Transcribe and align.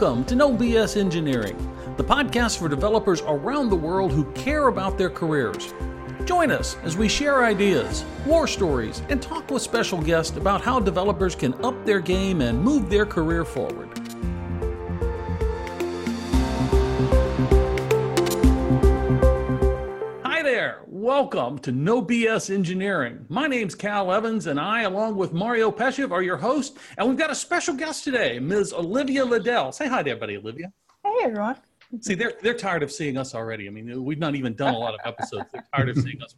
Welcome 0.00 0.24
to 0.24 0.34
No 0.34 0.50
BS 0.56 0.96
Engineering, 0.96 1.58
the 1.98 2.02
podcast 2.02 2.58
for 2.58 2.70
developers 2.70 3.20
around 3.26 3.68
the 3.68 3.76
world 3.76 4.12
who 4.12 4.24
care 4.32 4.68
about 4.68 4.96
their 4.96 5.10
careers. 5.10 5.74
Join 6.24 6.50
us 6.50 6.78
as 6.84 6.96
we 6.96 7.06
share 7.06 7.44
ideas, 7.44 8.02
war 8.24 8.46
stories, 8.46 9.02
and 9.10 9.20
talk 9.20 9.50
with 9.50 9.60
special 9.60 10.00
guests 10.00 10.38
about 10.38 10.62
how 10.62 10.80
developers 10.80 11.34
can 11.34 11.52
up 11.62 11.84
their 11.84 12.00
game 12.00 12.40
and 12.40 12.58
move 12.58 12.88
their 12.88 13.04
career 13.04 13.44
forward. 13.44 13.99
Welcome 21.00 21.58
to 21.60 21.72
No 21.72 22.02
BS 22.02 22.54
Engineering. 22.54 23.24
My 23.30 23.46
name's 23.46 23.74
Cal 23.74 24.12
Evans, 24.12 24.46
and 24.46 24.60
I, 24.60 24.82
along 24.82 25.16
with 25.16 25.32
Mario 25.32 25.70
Peshev, 25.70 26.10
are 26.10 26.20
your 26.20 26.36
host. 26.36 26.76
And 26.98 27.08
we've 27.08 27.16
got 27.16 27.30
a 27.30 27.34
special 27.34 27.74
guest 27.74 28.04
today, 28.04 28.38
Ms. 28.38 28.74
Olivia 28.74 29.24
Liddell. 29.24 29.72
Say 29.72 29.88
hi 29.88 30.02
to 30.02 30.10
everybody, 30.10 30.36
Olivia. 30.36 30.70
Hey, 31.02 31.14
everyone. 31.22 31.56
See, 32.00 32.14
they're 32.14 32.34
they're 32.40 32.54
tired 32.54 32.84
of 32.84 32.92
seeing 32.92 33.16
us 33.16 33.34
already. 33.34 33.66
I 33.66 33.70
mean, 33.70 34.04
we've 34.04 34.18
not 34.18 34.36
even 34.36 34.54
done 34.54 34.74
a 34.74 34.78
lot 34.78 34.94
of 34.94 35.00
episodes. 35.04 35.46
They're 35.52 35.66
tired 35.74 35.88
of 35.88 35.96
seeing 35.98 36.22
us. 36.22 36.36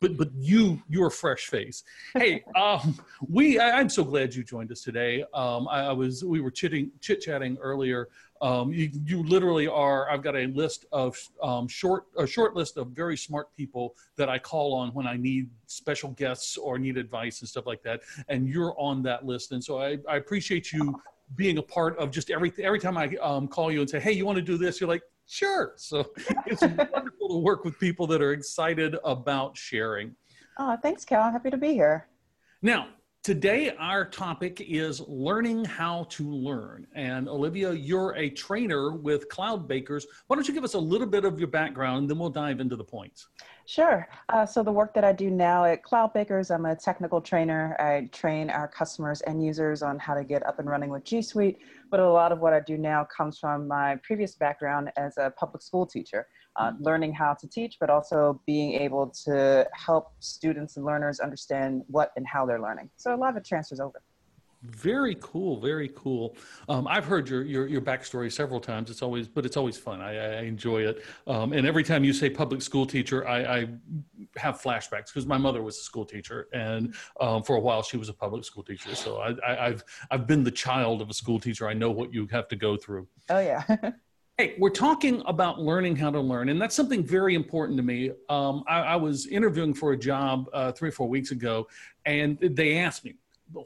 But 0.00 0.16
but 0.16 0.30
you, 0.34 0.82
you're 0.88 1.08
a 1.08 1.10
fresh 1.10 1.48
face. 1.48 1.84
Hey, 2.14 2.42
um, 2.56 2.98
we 3.28 3.58
I, 3.58 3.80
am 3.80 3.90
so 3.90 4.02
glad 4.02 4.34
you 4.34 4.42
joined 4.42 4.72
us 4.72 4.80
today. 4.80 5.22
Um, 5.34 5.68
I, 5.68 5.82
I 5.82 5.92
was 5.92 6.24
we 6.24 6.40
were 6.40 6.50
chitting 6.50 6.90
chit 7.00 7.20
chatting 7.20 7.58
earlier. 7.60 8.08
Um, 8.40 8.72
you, 8.72 8.90
you 9.04 9.22
literally 9.22 9.68
are. 9.68 10.10
I've 10.10 10.22
got 10.22 10.36
a 10.36 10.46
list 10.46 10.86
of 10.90 11.16
um, 11.42 11.68
short 11.68 12.04
a 12.16 12.26
short 12.26 12.54
list 12.54 12.78
of 12.78 12.88
very 12.88 13.16
smart 13.16 13.54
people 13.56 13.96
that 14.16 14.30
I 14.30 14.38
call 14.38 14.72
on 14.74 14.88
when 14.94 15.06
I 15.06 15.16
need 15.16 15.50
special 15.66 16.10
guests 16.12 16.56
or 16.56 16.78
need 16.78 16.96
advice 16.96 17.40
and 17.40 17.48
stuff 17.48 17.66
like 17.66 17.82
that. 17.82 18.00
And 18.28 18.48
you're 18.48 18.74
on 18.78 19.02
that 19.02 19.26
list. 19.26 19.52
And 19.52 19.62
so 19.62 19.82
I, 19.82 19.98
I 20.08 20.16
appreciate 20.16 20.72
you 20.72 20.98
being 21.36 21.58
a 21.58 21.62
part 21.62 21.98
of 21.98 22.10
just 22.10 22.30
every 22.30 22.52
every 22.62 22.78
time 22.78 22.96
I 22.96 23.16
um, 23.22 23.48
call 23.48 23.72
you 23.72 23.80
and 23.80 23.88
say, 23.88 24.00
"Hey, 24.00 24.12
you 24.12 24.26
want 24.26 24.36
to 24.36 24.42
do 24.42 24.56
this?" 24.56 24.80
You're 24.80 24.88
like, 24.88 25.02
"Sure." 25.26 25.72
So 25.76 26.10
it's 26.46 26.62
wonderful 26.62 27.28
to 27.28 27.38
work 27.38 27.64
with 27.64 27.78
people 27.78 28.06
that 28.08 28.22
are 28.22 28.32
excited 28.32 28.96
about 29.04 29.56
sharing. 29.56 30.14
Oh, 30.58 30.76
thanks, 30.82 31.04
Cal. 31.04 31.32
Happy 31.32 31.50
to 31.50 31.56
be 31.56 31.72
here. 31.72 32.08
Now, 32.62 32.88
today 33.22 33.74
our 33.78 34.04
topic 34.04 34.60
is 34.60 35.00
learning 35.08 35.64
how 35.64 36.06
to 36.10 36.30
learn. 36.30 36.86
And 36.94 37.28
Olivia, 37.28 37.72
you're 37.72 38.14
a 38.16 38.30
trainer 38.30 38.92
with 38.92 39.28
Cloudbakers. 39.28 40.04
Why 40.26 40.36
don't 40.36 40.46
you 40.46 40.54
give 40.54 40.64
us 40.64 40.74
a 40.74 40.78
little 40.78 41.06
bit 41.06 41.24
of 41.24 41.38
your 41.38 41.48
background, 41.48 42.02
and 42.02 42.10
then 42.10 42.18
we'll 42.18 42.30
dive 42.30 42.60
into 42.60 42.76
the 42.76 42.84
points. 42.84 43.28
Sure. 43.66 44.06
Uh, 44.28 44.44
so 44.44 44.62
the 44.62 44.72
work 44.72 44.92
that 44.94 45.04
I 45.04 45.12
do 45.12 45.30
now 45.30 45.64
at 45.64 45.82
Cloudbakers, 45.82 46.54
I'm 46.54 46.66
a 46.66 46.76
technical 46.76 47.20
trainer. 47.20 47.74
I 47.78 48.10
train 48.12 48.50
our 48.50 48.68
customers 48.68 49.22
and 49.22 49.42
users 49.42 49.82
on 49.82 49.98
how 49.98 50.14
to 50.14 50.22
get 50.22 50.46
up 50.46 50.58
and 50.58 50.68
running 50.68 50.90
with 50.90 51.04
G 51.04 51.22
Suite. 51.22 51.58
But 51.90 52.00
a 52.00 52.10
lot 52.10 52.30
of 52.30 52.40
what 52.40 52.52
I 52.52 52.60
do 52.60 52.76
now 52.76 53.06
comes 53.16 53.38
from 53.38 53.66
my 53.66 53.96
previous 54.02 54.34
background 54.34 54.90
as 54.96 55.16
a 55.16 55.32
public 55.38 55.62
school 55.62 55.86
teacher, 55.86 56.26
uh, 56.56 56.70
mm-hmm. 56.70 56.84
learning 56.84 57.12
how 57.14 57.34
to 57.34 57.48
teach, 57.48 57.78
but 57.80 57.88
also 57.88 58.40
being 58.46 58.74
able 58.74 59.08
to 59.24 59.66
help 59.72 60.12
students 60.20 60.76
and 60.76 60.84
learners 60.84 61.20
understand 61.20 61.82
what 61.86 62.10
and 62.16 62.26
how 62.26 62.44
they're 62.44 62.60
learning. 62.60 62.90
So 62.96 63.14
a 63.14 63.16
lot 63.16 63.30
of 63.30 63.36
it 63.38 63.46
transfers 63.46 63.80
over. 63.80 64.02
Very 64.64 65.16
cool, 65.20 65.60
very 65.60 65.90
cool. 65.94 66.36
Um, 66.70 66.86
I've 66.88 67.04
heard 67.04 67.28
your, 67.28 67.42
your 67.42 67.66
your 67.66 67.82
backstory 67.82 68.32
several 68.32 68.60
times. 68.60 68.90
It's 68.90 69.02
always, 69.02 69.28
but 69.28 69.44
it's 69.44 69.58
always 69.58 69.76
fun. 69.76 70.00
I, 70.00 70.38
I 70.38 70.42
enjoy 70.42 70.86
it. 70.86 71.04
Um, 71.26 71.52
and 71.52 71.66
every 71.66 71.84
time 71.84 72.02
you 72.02 72.14
say 72.14 72.30
public 72.30 72.62
school 72.62 72.86
teacher, 72.86 73.28
I, 73.28 73.58
I 73.58 73.68
have 74.36 74.62
flashbacks 74.62 75.06
because 75.06 75.26
my 75.26 75.36
mother 75.36 75.62
was 75.62 75.76
a 75.76 75.82
school 75.82 76.06
teacher, 76.06 76.48
and 76.54 76.94
um, 77.20 77.42
for 77.42 77.56
a 77.56 77.60
while 77.60 77.82
she 77.82 77.98
was 77.98 78.08
a 78.08 78.14
public 78.14 78.42
school 78.44 78.62
teacher. 78.62 78.94
So 78.94 79.18
I, 79.18 79.34
I, 79.46 79.66
I've 79.66 79.84
I've 80.10 80.26
been 80.26 80.42
the 80.42 80.50
child 80.50 81.02
of 81.02 81.10
a 81.10 81.14
school 81.14 81.38
teacher. 81.38 81.68
I 81.68 81.74
know 81.74 81.90
what 81.90 82.14
you 82.14 82.26
have 82.28 82.48
to 82.48 82.56
go 82.56 82.76
through. 82.76 83.06
Oh 83.28 83.40
yeah. 83.40 83.64
Hey, 84.36 84.56
we're 84.58 84.68
talking 84.68 85.22
about 85.26 85.60
learning 85.60 85.94
how 85.94 86.10
to 86.10 86.18
learn, 86.18 86.48
and 86.48 86.60
that's 86.60 86.74
something 86.74 87.04
very 87.04 87.36
important 87.36 87.76
to 87.76 87.84
me. 87.84 88.10
Um, 88.28 88.64
I, 88.66 88.80
I, 88.80 88.96
was 88.96 89.28
interviewing 89.28 89.72
for 89.72 89.92
a 89.92 89.96
job 89.96 90.48
uh, 90.52 90.72
three 90.72 90.88
or 90.88 90.92
four 90.92 91.08
weeks 91.08 91.30
ago, 91.30 91.68
and 92.04 92.36
they 92.40 92.78
asked 92.78 93.04
me, 93.04 93.14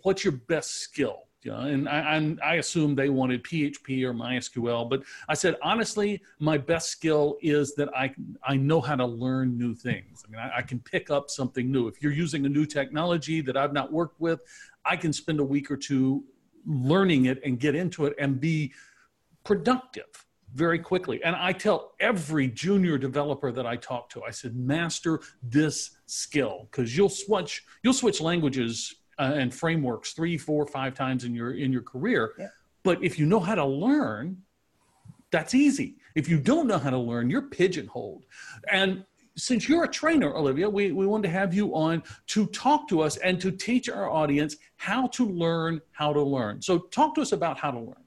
what's 0.03 0.25
your 0.25 0.32
best 0.32 0.76
skill? 0.76 1.25
You 1.43 1.53
know, 1.53 1.60
and 1.60 1.88
I, 1.88 2.37
I, 2.44 2.54
assume 2.56 2.97
they 2.97 3.10
wanted 3.10 3.44
PHP 3.44 4.03
or 4.03 4.12
MySQL, 4.12 4.91
but 4.91 5.04
I 5.28 5.34
said 5.34 5.56
honestly, 5.62 6.21
my 6.41 6.59
best 6.59 6.91
skill 6.91 7.38
is 7.41 7.76
that 7.76 7.88
I 7.97 8.12
I 8.43 8.56
know 8.56 8.81
how 8.81 8.97
to 8.97 9.06
learn 9.06 9.56
new 9.56 9.72
things. 9.72 10.25
I 10.27 10.31
mean, 10.31 10.41
I, 10.41 10.59
I 10.59 10.62
can 10.62 10.81
pick 10.81 11.10
up 11.10 11.31
something 11.31 11.71
new. 11.71 11.87
If 11.87 12.03
you're 12.03 12.12
using 12.12 12.44
a 12.44 12.48
new 12.48 12.66
technology 12.66 13.41
that 13.43 13.56
I've 13.56 13.72
not 13.72 13.93
worked 13.93 14.21
with, 14.21 14.41
I 14.84 14.97
can 14.97 15.12
spend 15.12 15.38
a 15.38 15.44
week 15.44 15.71
or 15.71 15.77
two 15.77 16.25
learning 16.66 17.27
it 17.27 17.41
and 17.44 17.60
get 17.60 17.77
into 17.77 18.06
it 18.06 18.15
and 18.19 18.41
be 18.41 18.72
productive 19.44 20.27
very 20.54 20.78
quickly. 20.78 21.22
And 21.22 21.37
I 21.37 21.53
tell 21.53 21.93
every 22.00 22.48
junior 22.48 22.98
developer 22.98 23.53
that 23.53 23.66
I 23.66 23.77
talk 23.77 24.09
to, 24.10 24.25
I 24.25 24.31
said, 24.31 24.56
master 24.56 25.21
this 25.43 25.98
skill 26.06 26.69
because 26.71 26.97
you'll 26.97 27.09
switch 27.09 27.65
you'll 27.82 27.93
switch 27.93 28.21
languages 28.21 28.94
uh, 29.18 29.32
and 29.34 29.54
frameworks 29.54 30.12
three, 30.12 30.38
four, 30.38 30.66
five 30.66 30.94
times 30.94 31.24
in 31.24 31.34
your 31.34 31.52
in 31.54 31.72
your 31.72 31.82
career. 31.82 32.34
Yeah. 32.38 32.48
But 32.82 33.02
if 33.02 33.18
you 33.18 33.26
know 33.26 33.40
how 33.40 33.54
to 33.54 33.64
learn, 33.64 34.42
that's 35.30 35.54
easy. 35.54 35.96
If 36.14 36.28
you 36.28 36.38
don't 36.40 36.66
know 36.66 36.78
how 36.78 36.90
to 36.90 36.98
learn, 36.98 37.30
you're 37.30 37.42
pigeonholed. 37.42 38.24
And 38.70 39.04
since 39.36 39.68
you're 39.68 39.84
a 39.84 39.88
trainer, 39.88 40.34
Olivia, 40.36 40.68
we, 40.68 40.90
we 40.92 41.06
want 41.06 41.22
to 41.22 41.28
have 41.28 41.54
you 41.54 41.74
on 41.74 42.02
to 42.28 42.46
talk 42.46 42.88
to 42.88 43.00
us 43.00 43.16
and 43.18 43.40
to 43.40 43.52
teach 43.52 43.88
our 43.88 44.10
audience 44.10 44.56
how 44.76 45.06
to 45.08 45.24
learn 45.24 45.80
how 45.92 46.12
to 46.12 46.22
learn. 46.22 46.60
So 46.60 46.78
talk 46.78 47.14
to 47.14 47.20
us 47.20 47.32
about 47.32 47.58
how 47.58 47.70
to 47.70 47.78
learn. 47.78 48.04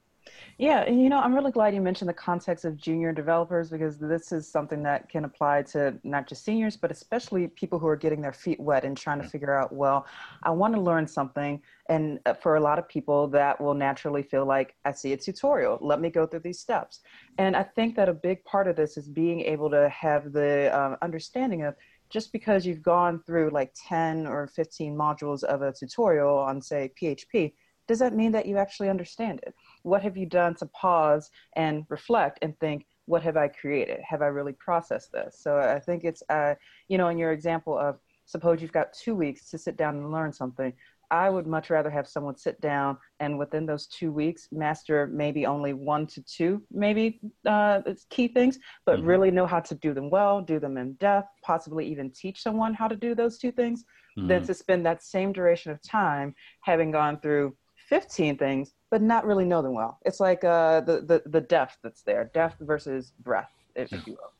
Yeah, 0.62 0.88
you 0.88 1.08
know, 1.08 1.18
I'm 1.18 1.34
really 1.34 1.50
glad 1.50 1.74
you 1.74 1.80
mentioned 1.80 2.08
the 2.08 2.14
context 2.14 2.64
of 2.64 2.76
junior 2.76 3.12
developers 3.12 3.68
because 3.68 3.98
this 3.98 4.30
is 4.30 4.46
something 4.48 4.80
that 4.84 5.08
can 5.08 5.24
apply 5.24 5.62
to 5.72 5.98
not 6.04 6.28
just 6.28 6.44
seniors, 6.44 6.76
but 6.76 6.92
especially 6.92 7.48
people 7.48 7.80
who 7.80 7.88
are 7.88 7.96
getting 7.96 8.20
their 8.22 8.32
feet 8.32 8.60
wet 8.60 8.84
and 8.84 8.96
trying 8.96 9.20
to 9.20 9.28
figure 9.28 9.58
out, 9.58 9.72
well, 9.72 10.06
I 10.44 10.50
want 10.50 10.72
to 10.76 10.80
learn 10.80 11.08
something. 11.08 11.60
And 11.88 12.20
uh, 12.26 12.34
for 12.34 12.54
a 12.54 12.60
lot 12.60 12.78
of 12.78 12.88
people, 12.88 13.26
that 13.30 13.60
will 13.60 13.74
naturally 13.74 14.22
feel 14.22 14.46
like, 14.46 14.76
I 14.84 14.92
see 14.92 15.12
a 15.14 15.16
tutorial, 15.16 15.78
let 15.80 16.00
me 16.00 16.10
go 16.10 16.28
through 16.28 16.44
these 16.44 16.60
steps. 16.60 17.00
And 17.38 17.56
I 17.56 17.64
think 17.64 17.96
that 17.96 18.08
a 18.08 18.14
big 18.14 18.44
part 18.44 18.68
of 18.68 18.76
this 18.76 18.96
is 18.96 19.08
being 19.08 19.40
able 19.40 19.68
to 19.70 19.88
have 19.88 20.32
the 20.32 20.70
um, 20.80 20.96
understanding 21.02 21.64
of 21.64 21.74
just 22.08 22.32
because 22.32 22.64
you've 22.64 22.82
gone 22.82 23.20
through 23.26 23.50
like 23.50 23.74
10 23.88 24.28
or 24.28 24.46
15 24.46 24.96
modules 24.96 25.42
of 25.42 25.62
a 25.62 25.72
tutorial 25.72 26.38
on, 26.38 26.62
say, 26.62 26.92
PHP, 27.02 27.52
does 27.88 27.98
that 27.98 28.14
mean 28.14 28.32
that 28.32 28.46
you 28.46 28.58
actually 28.58 28.88
understand 28.88 29.40
it? 29.42 29.54
What 29.82 30.02
have 30.02 30.16
you 30.16 30.26
done 30.26 30.54
to 30.54 30.66
pause 30.66 31.30
and 31.56 31.84
reflect 31.88 32.38
and 32.42 32.58
think 32.58 32.86
what 33.06 33.22
have 33.22 33.36
i 33.36 33.48
created 33.48 34.00
have 34.08 34.22
i 34.22 34.26
really 34.26 34.52
processed 34.52 35.10
this 35.12 35.38
so 35.40 35.58
i 35.58 35.78
think 35.78 36.04
it's 36.04 36.22
uh, 36.28 36.54
you 36.88 36.98
know 36.98 37.08
in 37.08 37.18
your 37.18 37.32
example 37.32 37.76
of 37.76 37.98
suppose 38.26 38.62
you've 38.62 38.72
got 38.72 38.92
two 38.92 39.14
weeks 39.14 39.50
to 39.50 39.58
sit 39.58 39.76
down 39.76 39.96
and 39.96 40.12
learn 40.12 40.32
something 40.32 40.72
i 41.10 41.28
would 41.28 41.46
much 41.46 41.68
rather 41.68 41.90
have 41.90 42.06
someone 42.06 42.36
sit 42.36 42.60
down 42.60 42.96
and 43.20 43.38
within 43.38 43.66
those 43.66 43.86
two 43.88 44.12
weeks 44.12 44.48
master 44.52 45.08
maybe 45.08 45.46
only 45.46 45.72
one 45.72 46.06
to 46.06 46.22
two 46.22 46.62
maybe 46.70 47.20
uh, 47.46 47.80
key 48.08 48.28
things 48.28 48.58
but 48.86 48.98
mm-hmm. 48.98 49.08
really 49.08 49.30
know 49.30 49.46
how 49.46 49.60
to 49.60 49.74
do 49.74 49.92
them 49.92 50.08
well 50.08 50.40
do 50.40 50.60
them 50.60 50.76
in 50.76 50.92
depth 50.94 51.28
possibly 51.42 51.86
even 51.86 52.10
teach 52.10 52.42
someone 52.42 52.72
how 52.72 52.86
to 52.86 52.96
do 52.96 53.14
those 53.14 53.36
two 53.36 53.50
things 53.50 53.84
mm-hmm. 54.16 54.28
than 54.28 54.44
to 54.44 54.54
spend 54.54 54.86
that 54.86 55.02
same 55.02 55.32
duration 55.32 55.72
of 55.72 55.82
time 55.82 56.34
having 56.60 56.90
gone 56.90 57.18
through 57.20 57.54
15 57.92 58.38
things 58.38 58.72
but 58.90 59.02
not 59.02 59.26
really 59.26 59.44
know 59.44 59.60
them 59.60 59.74
well. 59.74 59.98
It's 60.06 60.18
like 60.18 60.44
uh, 60.44 60.80
the, 60.80 61.02
the, 61.02 61.22
the 61.26 61.42
depth 61.42 61.76
that's 61.82 62.02
there, 62.02 62.30
depth 62.32 62.56
versus 62.60 63.12
breadth, 63.20 63.52
if 63.76 63.92
you 63.92 64.00
will. 64.06 64.32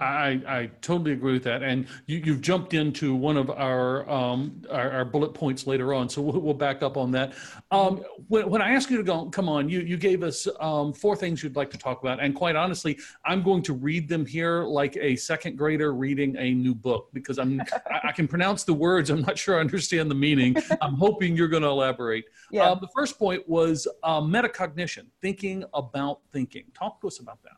I, 0.00 0.40
I 0.46 0.70
totally 0.80 1.12
agree 1.12 1.34
with 1.34 1.44
that. 1.44 1.62
And 1.62 1.86
you, 2.06 2.18
you've 2.24 2.40
jumped 2.40 2.72
into 2.74 3.14
one 3.14 3.36
of 3.36 3.50
our, 3.50 4.08
um, 4.08 4.62
our, 4.70 4.90
our, 4.90 5.04
bullet 5.04 5.34
points 5.34 5.66
later 5.66 5.92
on, 5.92 6.08
so 6.08 6.22
we'll, 6.22 6.40
we'll 6.40 6.54
back 6.54 6.82
up 6.82 6.96
on 6.96 7.10
that. 7.12 7.34
Um, 7.70 8.02
when, 8.28 8.48
when 8.48 8.62
I 8.62 8.70
asked 8.70 8.90
you 8.90 8.96
to 8.96 9.02
go, 9.02 9.26
come 9.26 9.48
on, 9.48 9.68
you, 9.68 9.80
you 9.80 9.96
gave 9.96 10.22
us 10.22 10.48
um, 10.60 10.92
four 10.92 11.16
things 11.16 11.42
you'd 11.42 11.56
like 11.56 11.70
to 11.70 11.78
talk 11.78 12.02
about. 12.02 12.22
And 12.22 12.34
quite 12.34 12.56
honestly, 12.56 12.98
I'm 13.24 13.42
going 13.42 13.62
to 13.64 13.74
read 13.74 14.08
them 14.08 14.24
here 14.24 14.64
like 14.64 14.96
a 14.96 15.16
second 15.16 15.56
grader 15.56 15.92
reading 15.94 16.36
a 16.36 16.52
new 16.52 16.74
book 16.74 17.08
because 17.12 17.38
I'm, 17.38 17.60
I, 17.90 18.08
I 18.08 18.12
can 18.12 18.26
pronounce 18.26 18.64
the 18.64 18.74
words. 18.74 19.10
I'm 19.10 19.22
not 19.22 19.38
sure 19.38 19.58
I 19.58 19.60
understand 19.60 20.10
the 20.10 20.14
meaning. 20.14 20.56
I'm 20.80 20.94
hoping 20.94 21.36
you're 21.36 21.48
going 21.48 21.62
to 21.62 21.68
elaborate. 21.68 22.24
Yeah. 22.50 22.70
Uh, 22.70 22.74
the 22.76 22.88
first 22.88 23.18
point 23.18 23.46
was 23.46 23.86
uh, 24.02 24.20
metacognition, 24.20 25.06
thinking 25.20 25.64
about 25.74 26.20
thinking. 26.32 26.64
Talk 26.74 27.00
to 27.02 27.06
us 27.06 27.20
about 27.20 27.42
that. 27.42 27.56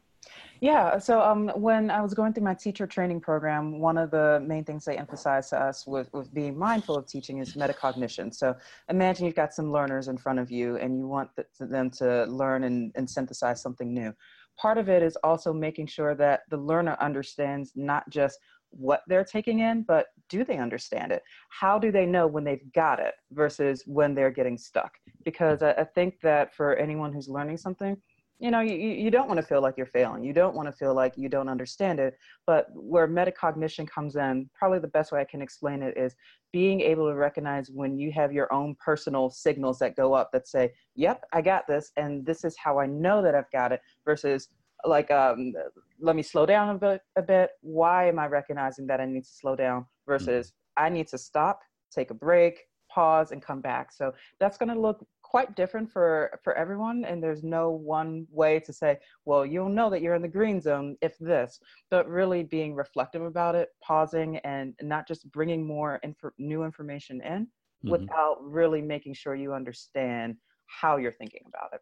Yeah, 0.61 0.99
so 0.99 1.21
um, 1.21 1.53
when 1.55 1.89
I 1.89 2.01
was 2.01 2.15
going 2.15 2.33
through 2.33 2.43
my 2.43 2.55
teacher 2.55 2.87
training 2.87 3.21
program, 3.21 3.79
one 3.79 3.97
of 3.97 4.11
the 4.11 4.43
main 4.45 4.65
things 4.65 4.85
they 4.85 4.97
emphasized 4.97 5.51
to 5.51 5.61
us 5.61 5.87
with, 5.87 6.13
with 6.13 6.35
being 6.35 6.59
mindful 6.59 6.97
of 6.97 7.07
teaching 7.07 7.39
is 7.39 7.55
metacognition. 7.55 8.35
So 8.35 8.57
imagine 8.89 9.27
you've 9.27 9.37
got 9.37 9.55
some 9.55 9.71
learners 9.71 10.09
in 10.09 10.19
front 10.19 10.41
of 10.41 10.51
you 10.51 10.77
and 10.77 10.99
you 10.99 11.07
want 11.07 11.31
them 11.61 11.91
to 11.91 12.25
learn 12.25 12.65
and, 12.65 12.91
and 12.97 13.09
synthesize 13.09 13.63
something 13.63 13.95
new. 13.95 14.13
Part 14.57 14.79
of 14.79 14.89
it 14.89 15.01
is 15.05 15.17
also 15.23 15.53
making 15.53 15.87
sure 15.87 16.17
that 16.17 16.41
the 16.51 16.57
learner 16.57 16.97
understands 17.01 17.73
not 17.77 18.09
just 18.11 18.41
what 18.71 19.03
they're 19.07 19.25
taking 19.25 19.61
in, 19.61 19.83
but 19.83 20.07
do 20.29 20.43
they 20.45 20.59
understand 20.59 21.13
it? 21.13 21.23
How 21.51 21.79
do 21.79 21.93
they 21.93 22.05
know 22.05 22.27
when 22.27 22.43
they've 22.43 22.73
got 22.75 22.99
it 22.99 23.15
versus 23.31 23.85
when 23.87 24.13
they're 24.13 24.33
getting 24.33 24.59
stuck? 24.59 24.99
Because 25.25 25.63
I, 25.63 25.71
I 25.73 25.85
think 25.85 26.21
that 26.23 26.53
for 26.53 26.75
anyone 26.75 27.13
who's 27.13 27.29
learning 27.29 27.59
something, 27.59 27.97
you 28.39 28.53
know, 28.53 28.61
you, 28.61 28.77
you 28.77 29.11
don't 29.11 29.27
want 29.27 29.41
to 29.41 29.47
feel 29.47 29.61
like 29.61 29.75
you're 29.77 29.87
failing. 29.87 30.23
You 30.23 30.33
don't 30.33 30.55
want 30.55 30.69
to 30.69 30.73
feel 30.73 30.95
like 30.95 31.15
you 31.17 31.29
don't 31.29 31.49
understand 31.49 31.99
it. 31.99 32.17
But 32.47 32.69
where 32.73 33.09
metacognition 33.09 33.89
comes 33.89 34.15
in, 34.15 34.49
probably 34.55 34.79
the 34.79 34.89
best 34.89 35.11
way 35.11 35.21
I 35.21 35.25
can 35.25 35.43
explain 35.43 35.83
it 35.83 35.97
is 35.97 36.15
being 36.53 36.81
able 36.81 37.09
to 37.09 37.17
recognize 37.17 37.69
when 37.69 37.99
you 37.99 38.13
have 38.13 38.33
your 38.33 38.53
own 38.53 38.77
personal 38.83 39.29
signals 39.29 39.79
that 39.81 39.97
go 39.97 40.15
up 40.15 40.31
that 40.33 40.47
say, 40.47 40.73
yep, 40.95 41.25
I 41.33 41.43
got 41.43 41.67
this. 41.67 41.91
And 41.97 42.25
this 42.25 42.45
is 42.45 42.57
how 42.57 42.79
I 42.79 42.87
know 42.87 43.23
that 43.23 43.35
I've 43.35 43.51
got 43.51 43.73
it 43.73 43.81
versus 44.05 44.49
like, 44.85 45.11
um, 45.11 45.53
let 46.01 46.15
me 46.15 46.23
slow 46.23 46.47
down 46.47 46.77
a 46.77 46.79
bit, 46.79 47.01
a 47.17 47.23
bit. 47.23 47.51
Why 47.63 48.09
am 48.09 48.21
I 48.21 48.27
recognizing 48.27 48.87
that 48.87 49.01
I 49.01 49.07
need 49.07 49.25
to 49.25 49.31
slow 49.31 49.57
down 49.57 49.85
versus 50.07 50.49
mm-hmm. 50.49 50.85
I 50.85 50.89
need 50.91 51.09
to 51.09 51.19
stop, 51.19 51.61
take 51.93 52.13
a 52.13 52.15
break, 52.15 52.61
pause 52.89 53.33
and 53.33 53.43
come 53.43 53.61
back. 53.61 53.93
So 53.93 54.13
that's 54.41 54.57
going 54.57 54.73
to 54.73 54.81
look 54.81 55.05
quite 55.31 55.55
different 55.55 55.91
for 55.91 56.39
for 56.43 56.57
everyone 56.57 57.05
and 57.05 57.23
there's 57.23 57.43
no 57.43 57.71
one 57.71 58.27
way 58.31 58.59
to 58.59 58.73
say 58.73 58.99
well 59.25 59.45
you'll 59.45 59.69
know 59.69 59.91
that 59.91 60.01
you're 60.01 60.15
in 60.15 60.23
the 60.23 60.29
green 60.29 60.61
zone 60.61 60.97
if 61.03 61.19
this 61.19 61.61
but 61.91 62.09
really 62.09 62.43
being 62.43 62.75
reflective 62.75 63.23
about 63.23 63.55
it 63.55 63.69
pausing 63.83 64.39
and 64.39 64.75
not 64.83 65.07
just 65.07 65.31
bringing 65.31 65.67
more 65.67 66.01
inf- 66.03 66.35
new 66.39 66.65
information 66.65 67.21
in 67.21 67.43
mm-hmm. 67.43 67.91
without 67.91 68.37
really 68.41 68.81
making 68.81 69.13
sure 69.13 69.35
you 69.35 69.53
understand 69.53 70.35
how 70.67 70.97
you're 70.97 71.13
thinking 71.13 71.43
about 71.47 71.71
it 71.73 71.81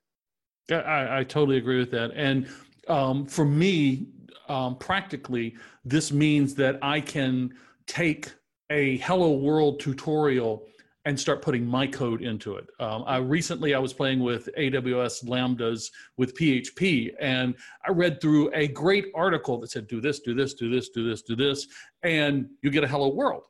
yeah, 0.69 0.79
I, 0.79 1.21
I 1.21 1.25
totally 1.25 1.59
agree 1.59 1.79
with 1.79 1.91
that. 1.93 2.13
And 2.15 2.49
um, 2.89 3.27
for 3.27 3.45
me, 3.45 4.07
um, 4.49 4.77
practically, 4.77 5.57
this 5.85 6.13
means 6.13 6.55
that 6.57 6.79
I 6.83 7.01
can 7.01 7.55
take 7.87 8.33
a 8.71 8.99
Hello 8.99 9.33
World 9.33 9.81
tutorial 9.81 10.65
and 11.07 11.19
start 11.19 11.41
putting 11.41 11.65
my 11.65 11.87
code 11.87 12.21
into 12.21 12.57
it. 12.57 12.67
Um, 12.81 13.05
I 13.07 13.19
recently 13.19 13.75
I 13.75 13.79
was 13.79 13.93
playing 13.93 14.19
with 14.19 14.49
AWS 14.59 15.25
Lambdas 15.25 15.93
with 16.17 16.37
PHP, 16.37 17.13
and 17.21 17.55
I 17.87 17.93
read 17.93 18.21
through 18.21 18.51
a 18.53 18.67
great 18.67 19.07
article 19.15 19.59
that 19.61 19.71
said, 19.71 19.87
"Do 19.87 20.01
this, 20.01 20.19
do 20.19 20.35
this, 20.35 20.55
do 20.55 20.69
this, 20.69 20.89
do 20.89 21.09
this, 21.09 21.23
do 21.23 21.37
this," 21.37 21.69
and 22.03 22.51
you 22.61 22.71
get 22.71 22.83
a 22.83 22.89
hello 22.89 23.09
world. 23.09 23.45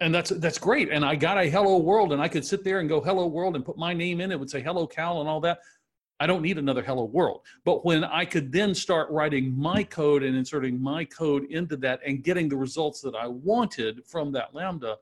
And 0.00 0.12
that's 0.12 0.30
that's 0.30 0.58
great. 0.58 0.90
And 0.90 1.04
I 1.04 1.14
got 1.14 1.38
a 1.38 1.48
hello 1.48 1.78
world, 1.78 2.12
and 2.12 2.20
I 2.20 2.26
could 2.26 2.44
sit 2.44 2.64
there 2.64 2.80
and 2.80 2.88
go 2.88 3.00
hello 3.00 3.28
world 3.28 3.54
and 3.54 3.64
put 3.64 3.78
my 3.78 3.94
name 3.94 4.20
in. 4.20 4.32
It 4.32 4.40
would 4.40 4.50
say 4.50 4.60
hello 4.60 4.84
Cal 4.84 5.20
and 5.20 5.28
all 5.28 5.40
that. 5.42 5.60
I 6.18 6.26
don't 6.26 6.42
need 6.42 6.58
another 6.58 6.82
hello 6.82 7.04
world. 7.04 7.42
But 7.64 7.84
when 7.84 8.02
I 8.02 8.24
could 8.24 8.50
then 8.50 8.74
start 8.74 9.08
writing 9.10 9.56
my 9.56 9.84
code 9.84 10.24
and 10.24 10.36
inserting 10.36 10.82
my 10.82 11.04
code 11.04 11.44
into 11.44 11.76
that 11.78 12.00
and 12.04 12.24
getting 12.24 12.48
the 12.48 12.56
results 12.56 13.00
that 13.02 13.14
I 13.14 13.28
wanted 13.28 14.04
from 14.06 14.32
that 14.32 14.54
Lambda, 14.54 14.96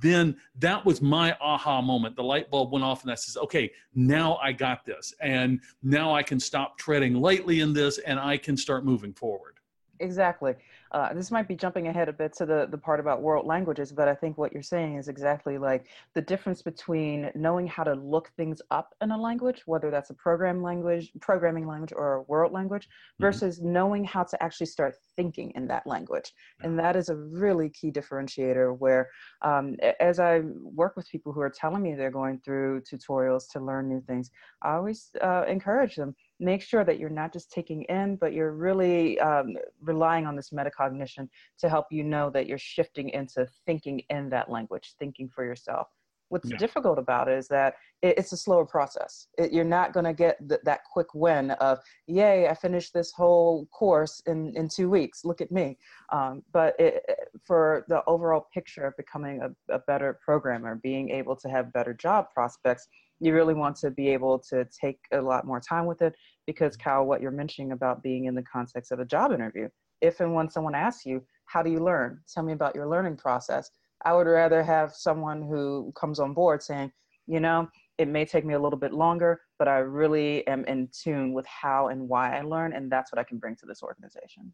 then 0.00 0.36
that 0.58 0.84
was 0.84 1.00
my 1.00 1.36
aha 1.40 1.80
moment. 1.80 2.16
The 2.16 2.22
light 2.22 2.50
bulb 2.50 2.72
went 2.72 2.84
off, 2.84 3.02
and 3.02 3.10
I 3.10 3.14
says, 3.14 3.36
okay, 3.36 3.70
now 3.94 4.36
I 4.42 4.52
got 4.52 4.84
this. 4.84 5.14
And 5.20 5.60
now 5.82 6.14
I 6.14 6.22
can 6.22 6.40
stop 6.40 6.76
treading 6.78 7.14
lightly 7.14 7.60
in 7.60 7.72
this 7.72 7.98
and 7.98 8.18
I 8.18 8.36
can 8.36 8.56
start 8.56 8.84
moving 8.84 9.12
forward. 9.12 9.54
Exactly. 10.00 10.54
Uh, 10.92 11.12
this 11.14 11.30
might 11.30 11.48
be 11.48 11.56
jumping 11.56 11.88
ahead 11.88 12.08
a 12.08 12.12
bit 12.12 12.32
to 12.34 12.46
the, 12.46 12.68
the 12.70 12.78
part 12.78 13.00
about 13.00 13.22
world 13.22 13.46
languages, 13.46 13.92
but 13.92 14.08
I 14.08 14.14
think 14.14 14.38
what 14.38 14.52
you're 14.52 14.62
saying 14.62 14.96
is 14.96 15.08
exactly 15.08 15.58
like 15.58 15.86
the 16.14 16.22
difference 16.22 16.62
between 16.62 17.30
knowing 17.34 17.66
how 17.66 17.84
to 17.84 17.94
look 17.94 18.30
things 18.36 18.60
up 18.70 18.94
in 19.00 19.10
a 19.10 19.20
language, 19.20 19.62
whether 19.66 19.90
that's 19.90 20.10
a 20.10 20.14
program 20.14 20.62
language, 20.62 21.10
programming 21.20 21.66
language, 21.66 21.92
or 21.94 22.14
a 22.14 22.22
world 22.22 22.52
language, 22.52 22.86
mm-hmm. 22.86 23.24
versus 23.24 23.58
mm-hmm. 23.58 23.72
knowing 23.72 24.04
how 24.04 24.22
to 24.22 24.42
actually 24.42 24.66
start 24.66 24.94
thinking 25.16 25.52
in 25.54 25.66
that 25.68 25.86
language. 25.86 26.32
And 26.62 26.78
that 26.78 26.96
is 26.96 27.08
a 27.08 27.16
really 27.16 27.70
key 27.70 27.90
differentiator 27.90 28.78
where, 28.78 29.08
um, 29.42 29.76
as 30.00 30.20
I 30.20 30.40
work 30.62 30.96
with 30.96 31.08
people 31.08 31.32
who 31.32 31.40
are 31.40 31.50
telling 31.50 31.82
me 31.82 31.94
they're 31.94 32.10
going 32.10 32.40
through 32.44 32.82
tutorials 32.82 33.44
to 33.52 33.60
learn 33.60 33.88
new 33.88 34.00
things, 34.00 34.30
I 34.62 34.74
always 34.74 35.10
uh, 35.20 35.44
encourage 35.48 35.96
them 35.96 36.14
make 36.38 36.62
sure 36.62 36.84
that 36.84 36.98
you're 36.98 37.10
not 37.10 37.32
just 37.32 37.50
taking 37.50 37.82
in, 37.84 38.16
but 38.16 38.32
you're 38.32 38.52
really 38.52 39.18
um, 39.20 39.56
relying 39.80 40.26
on 40.26 40.36
this 40.36 40.50
metacognition 40.50 41.28
to 41.58 41.68
help 41.68 41.86
you 41.90 42.04
know 42.04 42.30
that 42.30 42.46
you're 42.46 42.58
shifting 42.58 43.10
into 43.10 43.46
thinking 43.64 44.02
in 44.10 44.28
that 44.30 44.50
language, 44.50 44.94
thinking 44.98 45.28
for 45.28 45.44
yourself. 45.44 45.88
What's 46.28 46.50
yeah. 46.50 46.56
difficult 46.56 46.98
about 46.98 47.28
it 47.28 47.38
is 47.38 47.46
that 47.48 47.76
it, 48.02 48.18
it's 48.18 48.32
a 48.32 48.36
slower 48.36 48.66
process. 48.66 49.28
It, 49.38 49.52
you're 49.52 49.64
not 49.64 49.92
going 49.92 50.06
to 50.06 50.12
get 50.12 50.36
th- 50.48 50.60
that 50.64 50.80
quick 50.92 51.14
win 51.14 51.52
of, 51.52 51.78
yay, 52.08 52.48
I 52.48 52.54
finished 52.54 52.92
this 52.92 53.12
whole 53.12 53.66
course 53.66 54.20
in, 54.26 54.52
in 54.56 54.68
two 54.68 54.90
weeks. 54.90 55.24
Look 55.24 55.40
at 55.40 55.52
me. 55.52 55.78
Um, 56.12 56.42
but 56.52 56.74
it, 56.80 57.04
for 57.44 57.84
the 57.88 58.02
overall 58.08 58.48
picture 58.52 58.86
of 58.86 58.96
becoming 58.96 59.40
a, 59.40 59.74
a 59.74 59.78
better 59.78 60.18
programmer, 60.24 60.80
being 60.82 61.10
able 61.10 61.36
to 61.36 61.48
have 61.48 61.72
better 61.72 61.94
job 61.94 62.26
prospects, 62.34 62.88
you 63.20 63.34
really 63.34 63.54
want 63.54 63.76
to 63.76 63.90
be 63.90 64.08
able 64.08 64.38
to 64.38 64.66
take 64.78 64.98
a 65.12 65.20
lot 65.20 65.46
more 65.46 65.60
time 65.60 65.86
with 65.86 66.02
it 66.02 66.14
because 66.46 66.76
mm-hmm. 66.76 66.90
Cal, 66.90 67.06
what 67.06 67.20
you're 67.20 67.30
mentioning 67.30 67.72
about 67.72 68.02
being 68.02 68.26
in 68.26 68.34
the 68.34 68.42
context 68.42 68.92
of 68.92 69.00
a 69.00 69.04
job 69.04 69.32
interview, 69.32 69.68
if 70.00 70.20
and 70.20 70.34
when 70.34 70.50
someone 70.50 70.74
asks 70.74 71.06
you, 71.06 71.22
how 71.46 71.62
do 71.62 71.70
you 71.70 71.78
learn? 71.78 72.20
Tell 72.32 72.42
me 72.42 72.52
about 72.52 72.74
your 72.74 72.88
learning 72.88 73.16
process. 73.16 73.70
I 74.04 74.12
would 74.12 74.26
rather 74.26 74.62
have 74.62 74.92
someone 74.94 75.42
who 75.42 75.92
comes 75.98 76.20
on 76.20 76.34
board 76.34 76.62
saying, 76.62 76.92
you 77.26 77.40
know, 77.40 77.68
it 77.98 78.08
may 78.08 78.24
take 78.24 78.44
me 78.44 78.54
a 78.54 78.58
little 78.58 78.78
bit 78.78 78.92
longer, 78.92 79.40
but 79.58 79.68
I 79.68 79.78
really 79.78 80.46
am 80.46 80.64
in 80.66 80.88
tune 80.92 81.32
with 81.32 81.46
how 81.46 81.88
and 81.88 82.08
why 82.08 82.36
I 82.36 82.42
learn, 82.42 82.74
and 82.74 82.92
that's 82.92 83.10
what 83.10 83.18
I 83.18 83.24
can 83.24 83.38
bring 83.38 83.56
to 83.56 83.66
this 83.66 83.82
organization. 83.82 84.52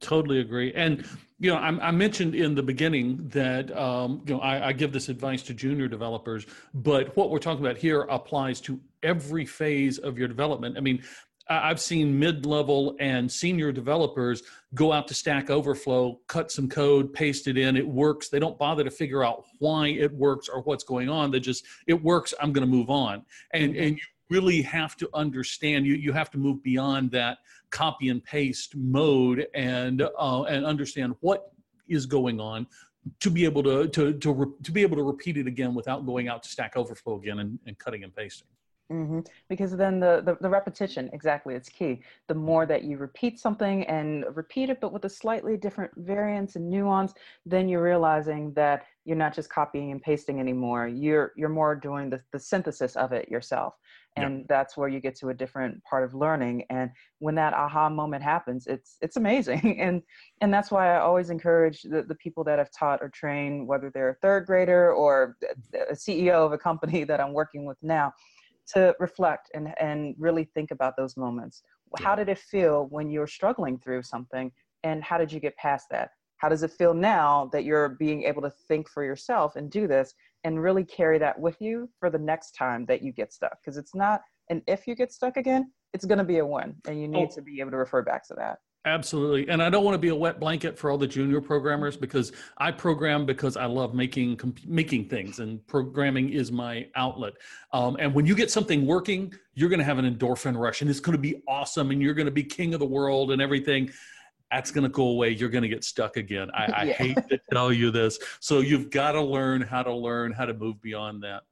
Totally 0.00 0.40
agree. 0.40 0.72
And, 0.74 1.06
you 1.38 1.50
know, 1.50 1.56
I, 1.56 1.88
I 1.88 1.90
mentioned 1.90 2.34
in 2.34 2.54
the 2.54 2.62
beginning 2.62 3.28
that, 3.28 3.76
um, 3.76 4.22
you 4.26 4.34
know, 4.34 4.40
I, 4.40 4.68
I, 4.68 4.72
give 4.72 4.92
this 4.92 5.08
advice 5.08 5.42
to 5.44 5.54
junior 5.54 5.88
developers, 5.88 6.46
but 6.74 7.16
what 7.16 7.30
we're 7.30 7.38
talking 7.38 7.64
about 7.64 7.78
here 7.78 8.02
applies 8.02 8.60
to 8.62 8.80
every 9.02 9.46
phase 9.46 9.98
of 9.98 10.18
your 10.18 10.28
development. 10.28 10.76
I 10.76 10.80
mean, 10.80 11.02
I've 11.48 11.80
seen 11.80 12.18
mid-level 12.18 12.96
and 12.98 13.30
senior 13.30 13.70
developers 13.70 14.42
go 14.74 14.92
out 14.92 15.06
to 15.08 15.14
Stack 15.14 15.48
Overflow, 15.48 16.18
cut 16.26 16.50
some 16.50 16.68
code, 16.68 17.12
paste 17.12 17.46
it 17.46 17.56
in. 17.56 17.76
It 17.76 17.86
works. 17.86 18.28
They 18.28 18.40
don't 18.40 18.58
bother 18.58 18.82
to 18.82 18.90
figure 18.90 19.22
out 19.22 19.44
why 19.60 19.88
it 19.88 20.12
works 20.12 20.48
or 20.48 20.62
what's 20.62 20.82
going 20.82 21.08
on. 21.08 21.30
They 21.30 21.38
just 21.38 21.64
it 21.86 22.02
works. 22.02 22.34
I'm 22.40 22.52
going 22.52 22.68
to 22.68 22.70
move 22.70 22.90
on. 22.90 23.24
And 23.52 23.76
and 23.76 23.96
you 23.96 24.02
really 24.30 24.62
have 24.62 24.96
to 24.96 25.08
understand. 25.14 25.86
You 25.86 25.94
you 25.94 26.12
have 26.12 26.30
to 26.32 26.38
move 26.38 26.62
beyond 26.62 27.10
that 27.12 27.38
copy 27.70 28.08
and 28.08 28.22
paste 28.22 28.76
mode 28.76 29.46
and 29.54 30.02
uh, 30.02 30.42
and 30.42 30.64
understand 30.64 31.14
what 31.20 31.52
is 31.88 32.06
going 32.06 32.40
on 32.40 32.66
to 33.20 33.30
be 33.30 33.44
able 33.44 33.62
to 33.62 33.88
to 33.88 34.12
to, 34.14 34.32
re- 34.32 34.52
to 34.62 34.72
be 34.72 34.82
able 34.82 34.96
to 34.96 35.02
repeat 35.02 35.36
it 35.36 35.46
again 35.46 35.74
without 35.74 36.06
going 36.06 36.28
out 36.28 36.42
to 36.42 36.48
Stack 36.48 36.76
Overflow 36.76 37.16
again 37.16 37.38
and, 37.38 37.58
and 37.66 37.78
cutting 37.78 38.04
and 38.04 38.14
pasting. 38.14 38.48
Mm-hmm. 38.90 39.20
Because 39.48 39.76
then 39.76 39.98
the, 39.98 40.22
the, 40.24 40.36
the 40.40 40.48
repetition, 40.48 41.10
exactly, 41.12 41.54
it's 41.54 41.68
key. 41.68 42.02
The 42.28 42.34
more 42.34 42.66
that 42.66 42.84
you 42.84 42.98
repeat 42.98 43.40
something 43.40 43.84
and 43.84 44.24
repeat 44.34 44.70
it, 44.70 44.80
but 44.80 44.92
with 44.92 45.04
a 45.04 45.08
slightly 45.08 45.56
different 45.56 45.90
variance 45.96 46.54
and 46.54 46.70
nuance, 46.70 47.12
then 47.44 47.68
you're 47.68 47.82
realizing 47.82 48.52
that 48.52 48.86
you're 49.04 49.16
not 49.16 49.34
just 49.34 49.50
copying 49.50 49.90
and 49.90 50.00
pasting 50.00 50.38
anymore. 50.38 50.86
You're 50.86 51.32
you're 51.36 51.48
more 51.48 51.74
doing 51.74 52.10
the, 52.10 52.20
the 52.32 52.38
synthesis 52.38 52.94
of 52.94 53.12
it 53.12 53.28
yourself, 53.28 53.74
and 54.16 54.38
yep. 54.38 54.48
that's 54.48 54.76
where 54.76 54.88
you 54.88 55.00
get 55.00 55.14
to 55.16 55.28
a 55.28 55.34
different 55.34 55.82
part 55.84 56.02
of 56.02 56.14
learning. 56.14 56.64
And 56.70 56.90
when 57.18 57.34
that 57.34 57.52
aha 57.52 57.88
moment 57.90 58.22
happens, 58.22 58.66
it's 58.66 58.96
it's 59.00 59.16
amazing. 59.16 59.78
and 59.80 60.02
and 60.40 60.52
that's 60.52 60.70
why 60.70 60.94
I 60.94 61.00
always 61.00 61.30
encourage 61.30 61.82
the, 61.82 62.02
the 62.02 62.14
people 62.16 62.42
that 62.44 62.58
I've 62.58 62.72
taught 62.72 63.00
or 63.02 63.08
trained, 63.10 63.66
whether 63.66 63.90
they're 63.90 64.10
a 64.10 64.14
third 64.16 64.46
grader 64.46 64.92
or 64.92 65.36
a 65.74 65.94
CEO 65.94 66.46
of 66.46 66.52
a 66.52 66.58
company 66.58 67.04
that 67.10 67.20
I'm 67.20 67.32
working 67.32 67.64
with 67.64 67.78
now 67.82 68.12
to 68.74 68.94
reflect 68.98 69.50
and, 69.54 69.72
and 69.78 70.14
really 70.18 70.44
think 70.44 70.70
about 70.70 70.96
those 70.96 71.16
moments. 71.16 71.62
How 72.00 72.16
did 72.16 72.28
it 72.28 72.38
feel 72.38 72.86
when 72.90 73.08
you 73.10 73.20
were 73.20 73.26
struggling 73.28 73.78
through 73.78 74.02
something? 74.02 74.50
And 74.82 75.04
how 75.04 75.18
did 75.18 75.32
you 75.32 75.40
get 75.40 75.56
past 75.56 75.86
that? 75.90 76.10
How 76.38 76.48
does 76.48 76.62
it 76.62 76.72
feel 76.72 76.94
now 76.94 77.48
that 77.52 77.64
you're 77.64 77.90
being 77.90 78.24
able 78.24 78.42
to 78.42 78.52
think 78.68 78.88
for 78.88 79.04
yourself 79.04 79.56
and 79.56 79.70
do 79.70 79.86
this 79.86 80.14
and 80.44 80.62
really 80.62 80.84
carry 80.84 81.18
that 81.18 81.38
with 81.38 81.56
you 81.60 81.88
for 81.98 82.10
the 82.10 82.18
next 82.18 82.52
time 82.52 82.86
that 82.86 83.02
you 83.02 83.12
get 83.12 83.32
stuck? 83.32 83.58
Because 83.60 83.76
it's 83.76 83.94
not 83.94 84.22
and 84.48 84.62
if 84.66 84.86
you 84.86 84.94
get 84.94 85.12
stuck 85.12 85.36
again, 85.36 85.72
it's 85.92 86.04
going 86.04 86.18
to 86.18 86.24
be 86.24 86.38
a 86.38 86.46
win. 86.46 86.74
And 86.86 87.00
you 87.00 87.08
need 87.08 87.28
oh. 87.30 87.34
to 87.34 87.42
be 87.42 87.60
able 87.60 87.72
to 87.72 87.76
refer 87.76 88.02
back 88.02 88.26
to 88.28 88.34
that. 88.34 88.58
Absolutely. 88.84 89.48
And 89.48 89.60
I 89.60 89.68
don't 89.68 89.82
want 89.82 89.96
to 89.96 89.98
be 89.98 90.10
a 90.10 90.14
wet 90.14 90.38
blanket 90.38 90.78
for 90.78 90.90
all 90.92 90.98
the 90.98 91.08
junior 91.08 91.40
programmers 91.40 91.96
because 91.96 92.30
I 92.58 92.70
program 92.70 93.26
because 93.26 93.56
I 93.56 93.64
love 93.64 93.94
making 93.94 94.38
making 94.64 95.08
things 95.08 95.40
and 95.40 95.66
programming 95.66 96.28
is 96.28 96.52
my 96.52 96.86
outlet. 96.94 97.32
Um, 97.72 97.96
and 97.98 98.14
when 98.14 98.26
you 98.26 98.36
get 98.36 98.48
something 98.48 98.86
working, 98.86 99.34
you're 99.54 99.68
going 99.68 99.80
to 99.80 99.84
have 99.84 99.98
an 99.98 100.04
endorphin 100.04 100.56
rush 100.56 100.82
and 100.82 100.90
it's 100.90 101.00
going 101.00 101.16
to 101.16 101.20
be 101.20 101.42
awesome 101.48 101.90
and 101.90 102.00
you're 102.00 102.14
going 102.14 102.26
to 102.26 102.32
be 102.32 102.44
king 102.44 102.74
of 102.74 102.80
the 102.80 102.86
world 102.86 103.32
and 103.32 103.42
everything. 103.42 103.90
That's 104.50 104.70
going 104.70 104.84
to 104.84 104.90
go 104.90 105.08
away. 105.08 105.30
You're 105.30 105.48
going 105.48 105.62
to 105.62 105.68
get 105.68 105.84
stuck 105.84 106.16
again. 106.16 106.48
I, 106.54 106.64
I 106.64 106.82
yeah. 106.84 106.92
hate 106.94 107.28
to 107.28 107.40
tell 107.52 107.72
you 107.72 107.90
this. 107.90 108.18
So 108.40 108.60
you've 108.60 108.90
got 108.90 109.12
to 109.12 109.22
learn 109.22 109.60
how 109.60 109.82
to 109.82 109.94
learn 109.94 110.32
how 110.32 110.46
to 110.46 110.54
move 110.54 110.80
beyond 110.82 111.22
that. 111.24 111.42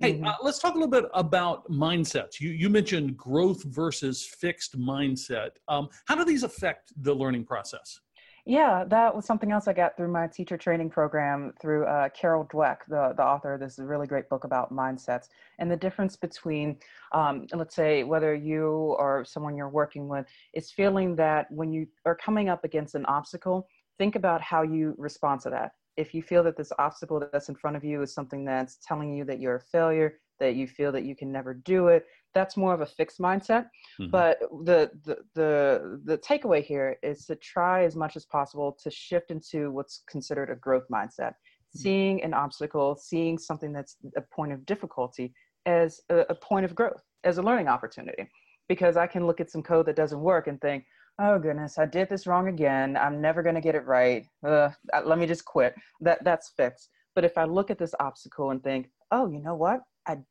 Hey, 0.00 0.14
mm-hmm. 0.14 0.26
uh, 0.26 0.34
let's 0.42 0.58
talk 0.58 0.74
a 0.74 0.78
little 0.78 0.90
bit 0.90 1.04
about 1.14 1.70
mindsets. 1.70 2.40
You, 2.40 2.50
you 2.50 2.68
mentioned 2.68 3.16
growth 3.16 3.62
versus 3.64 4.24
fixed 4.24 4.78
mindset. 4.78 5.50
Um, 5.68 5.88
how 6.06 6.14
do 6.14 6.24
these 6.24 6.42
affect 6.42 6.92
the 7.02 7.14
learning 7.14 7.44
process? 7.44 8.00
Yeah, 8.46 8.84
that 8.88 9.14
was 9.14 9.26
something 9.26 9.52
else 9.52 9.68
I 9.68 9.72
got 9.72 9.96
through 9.96 10.10
my 10.10 10.26
teacher 10.26 10.56
training 10.56 10.90
program 10.90 11.52
through 11.60 11.84
uh, 11.84 12.08
Carol 12.10 12.46
Dweck, 12.46 12.78
the, 12.88 13.12
the 13.16 13.22
author 13.22 13.54
of 13.54 13.60
this 13.60 13.78
really 13.78 14.06
great 14.06 14.28
book 14.28 14.44
about 14.44 14.72
mindsets 14.72 15.26
and 15.58 15.70
the 15.70 15.76
difference 15.76 16.16
between, 16.16 16.76
um, 17.12 17.46
let's 17.52 17.74
say, 17.74 18.02
whether 18.02 18.34
you 18.34 18.96
or 18.98 19.24
someone 19.26 19.56
you're 19.56 19.68
working 19.68 20.08
with 20.08 20.26
is 20.54 20.70
feeling 20.70 21.14
that 21.16 21.50
when 21.50 21.70
you 21.72 21.86
are 22.06 22.14
coming 22.14 22.48
up 22.48 22.64
against 22.64 22.94
an 22.94 23.04
obstacle, 23.06 23.68
think 23.98 24.16
about 24.16 24.40
how 24.40 24.62
you 24.62 24.94
respond 24.96 25.40
to 25.42 25.50
that. 25.50 25.72
If 25.96 26.14
you 26.14 26.22
feel 26.22 26.42
that 26.44 26.56
this 26.56 26.72
obstacle 26.78 27.22
that's 27.32 27.50
in 27.50 27.54
front 27.54 27.76
of 27.76 27.84
you 27.84 28.00
is 28.02 28.14
something 28.14 28.44
that's 28.44 28.78
telling 28.86 29.12
you 29.12 29.24
that 29.24 29.38
you're 29.38 29.56
a 29.56 29.60
failure, 29.60 30.18
that 30.40 30.56
you 30.56 30.66
feel 30.66 30.90
that 30.92 31.04
you 31.04 31.14
can 31.14 31.30
never 31.30 31.54
do 31.54 31.88
it, 31.88 32.06
that's 32.34 32.56
more 32.56 32.74
of 32.74 32.80
a 32.80 32.86
fixed 32.86 33.18
mindset. 33.18 33.66
Mm-hmm. 34.00 34.10
But 34.10 34.40
the, 34.64 34.90
the 35.04 35.18
the 35.34 36.00
the 36.04 36.18
takeaway 36.18 36.64
here 36.64 36.96
is 37.02 37.26
to 37.26 37.36
try 37.36 37.84
as 37.84 37.96
much 37.96 38.16
as 38.16 38.24
possible 38.26 38.76
to 38.82 38.90
shift 38.90 39.30
into 39.30 39.70
what's 39.70 40.02
considered 40.08 40.50
a 40.50 40.56
growth 40.56 40.86
mindset. 40.92 41.32
Mm-hmm. 41.32 41.78
Seeing 41.78 42.22
an 42.22 42.34
obstacle, 42.34 42.96
seeing 42.96 43.38
something 43.38 43.72
that's 43.72 43.96
a 44.16 44.22
point 44.22 44.52
of 44.52 44.66
difficulty 44.66 45.32
as 45.66 46.00
a, 46.10 46.20
a 46.28 46.34
point 46.34 46.64
of 46.64 46.74
growth, 46.74 47.02
as 47.24 47.38
a 47.38 47.42
learning 47.42 47.68
opportunity. 47.68 48.28
Because 48.68 48.96
I 48.96 49.06
can 49.06 49.26
look 49.26 49.40
at 49.40 49.50
some 49.50 49.62
code 49.62 49.86
that 49.86 49.96
doesn't 49.96 50.20
work 50.20 50.46
and 50.46 50.60
think, 50.60 50.84
oh 51.18 51.38
goodness, 51.38 51.76
I 51.78 51.86
did 51.86 52.08
this 52.08 52.26
wrong 52.26 52.48
again. 52.48 52.96
I'm 52.96 53.20
never 53.20 53.42
going 53.42 53.56
to 53.56 53.60
get 53.60 53.74
it 53.74 53.84
right. 53.84 54.24
Uh, 54.46 54.70
let 55.04 55.18
me 55.18 55.26
just 55.26 55.44
quit. 55.44 55.74
That 56.00 56.22
that's 56.24 56.52
fixed. 56.56 56.88
But 57.14 57.24
if 57.24 57.36
I 57.36 57.44
look 57.44 57.70
at 57.70 57.78
this 57.78 57.94
obstacle 57.98 58.50
and 58.50 58.62
think, 58.62 58.88
oh, 59.10 59.28
you 59.28 59.40
know 59.40 59.56
what? 59.56 59.80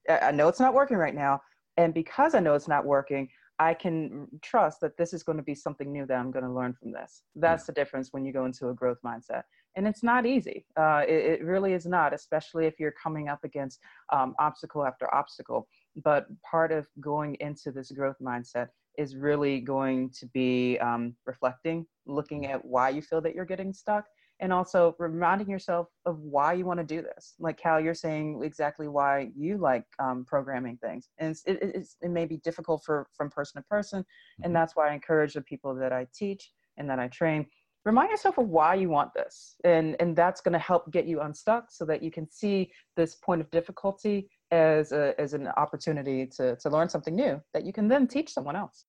I 0.07 0.27
I 0.27 0.31
know 0.31 0.47
it's 0.47 0.59
not 0.59 0.73
working 0.73 0.97
right 0.97 1.15
now, 1.15 1.41
and 1.77 1.93
because 1.93 2.35
I 2.35 2.39
know 2.39 2.55
it's 2.55 2.67
not 2.67 2.85
working, 2.85 3.29
I 3.59 3.73
can 3.73 4.27
trust 4.41 4.79
that 4.81 4.95
this 4.97 5.13
is 5.13 5.21
going 5.21 5.37
to 5.37 5.43
be 5.43 5.53
something 5.53 5.91
new 5.91 6.05
that 6.05 6.17
I'm 6.17 6.31
going 6.31 6.45
to 6.45 6.51
learn 6.51 6.73
from 6.73 6.93
this. 6.93 7.23
That's 7.35 7.65
the 7.65 7.73
difference 7.73 8.09
when 8.11 8.23
you 8.25 8.31
go 8.31 8.45
into 8.45 8.69
a 8.69 8.73
growth 8.73 8.99
mindset. 9.05 9.43
And 9.75 9.85
it's 9.85 10.01
not 10.01 10.25
easy. 10.25 10.65
Uh, 10.77 11.03
it, 11.07 11.41
it, 11.41 11.43
really 11.43 11.73
is 11.73 11.85
not, 11.85 12.13
especially 12.13 12.65
if 12.65 12.79
you're 12.79 12.93
coming 13.03 13.27
up 13.27 13.43
against 13.43 13.79
um, 14.11 14.33
obstacle 14.39 14.85
after 14.85 15.13
obstacle. 15.13 15.67
But 16.03 16.27
part 16.41 16.71
of 16.71 16.87
going 17.01 17.35
into 17.41 17.71
this 17.71 17.91
growth 17.91 18.15
mindset 18.21 18.69
is 18.97 19.15
really 19.15 19.59
going 19.59 20.09
to 20.19 20.25
be 20.27 20.77
um, 20.79 21.15
reflecting, 21.25 21.85
looking 22.05 22.45
at 22.47 22.63
why 22.63 22.89
you 22.89 23.01
feel 23.01 23.21
that 23.21 23.35
you're 23.35 23.45
getting 23.45 23.73
stuck, 23.73 24.05
and 24.39 24.53
also 24.53 24.95
reminding 24.99 25.49
yourself 25.49 25.87
of 26.05 26.19
why 26.19 26.53
you 26.53 26.65
want 26.65 26.79
to 26.79 26.85
do 26.85 27.01
this 27.01 27.35
like 27.39 27.59
how 27.61 27.77
you're 27.77 27.93
saying 27.93 28.41
exactly 28.43 28.87
why 28.87 29.29
you 29.35 29.57
like 29.57 29.83
um, 29.99 30.25
programming 30.25 30.77
things. 30.77 31.09
And 31.17 31.31
it's, 31.31 31.43
it, 31.45 31.59
it's, 31.61 31.97
it 32.01 32.09
may 32.09 32.25
be 32.25 32.37
difficult 32.37 32.83
for 32.85 33.07
from 33.15 33.29
person 33.29 33.61
to 33.61 33.67
person 33.67 33.97
and 34.37 34.45
mm-hmm. 34.45 34.53
that's 34.53 34.75
why 34.75 34.89
i 34.89 34.93
encourage 34.93 35.33
the 35.33 35.41
people 35.41 35.75
that 35.75 35.91
i 35.91 36.07
teach 36.13 36.51
and 36.77 36.89
that 36.89 36.99
i 36.99 37.07
train 37.07 37.45
remind 37.85 38.09
yourself 38.09 38.37
of 38.37 38.47
why 38.47 38.75
you 38.75 38.89
want 38.89 39.13
this. 39.13 39.55
And 39.63 39.95
and 39.99 40.15
that's 40.15 40.41
going 40.41 40.53
to 40.53 40.59
help 40.59 40.91
get 40.91 41.05
you 41.05 41.21
unstuck 41.21 41.71
so 41.71 41.85
that 41.85 42.03
you 42.03 42.11
can 42.11 42.29
see 42.29 42.71
this 42.95 43.15
point 43.15 43.41
of 43.41 43.49
difficulty 43.51 44.29
as 44.51 44.91
a, 44.91 45.19
as 45.19 45.33
an 45.33 45.47
opportunity 45.57 46.27
to 46.37 46.55
to 46.57 46.69
learn 46.69 46.89
something 46.89 47.15
new 47.15 47.41
that 47.53 47.65
you 47.65 47.73
can 47.73 47.87
then 47.87 48.07
teach 48.07 48.31
someone 48.31 48.55
else. 48.55 48.85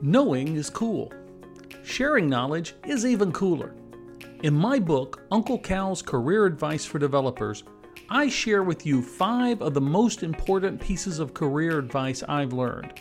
Knowing 0.00 0.56
is 0.56 0.68
cool 0.68 1.12
Sharing 1.84 2.28
knowledge 2.28 2.74
is 2.86 3.04
even 3.04 3.32
cooler. 3.32 3.74
In 4.44 4.54
my 4.54 4.78
book, 4.78 5.22
Uncle 5.30 5.58
Cal's 5.58 6.00
Career 6.00 6.46
Advice 6.46 6.84
for 6.84 6.98
Developers, 6.98 7.64
I 8.08 8.28
share 8.28 8.62
with 8.62 8.86
you 8.86 9.02
five 9.02 9.60
of 9.60 9.74
the 9.74 9.80
most 9.80 10.22
important 10.22 10.80
pieces 10.80 11.18
of 11.18 11.34
career 11.34 11.78
advice 11.78 12.22
I've 12.28 12.52
learned. 12.52 13.00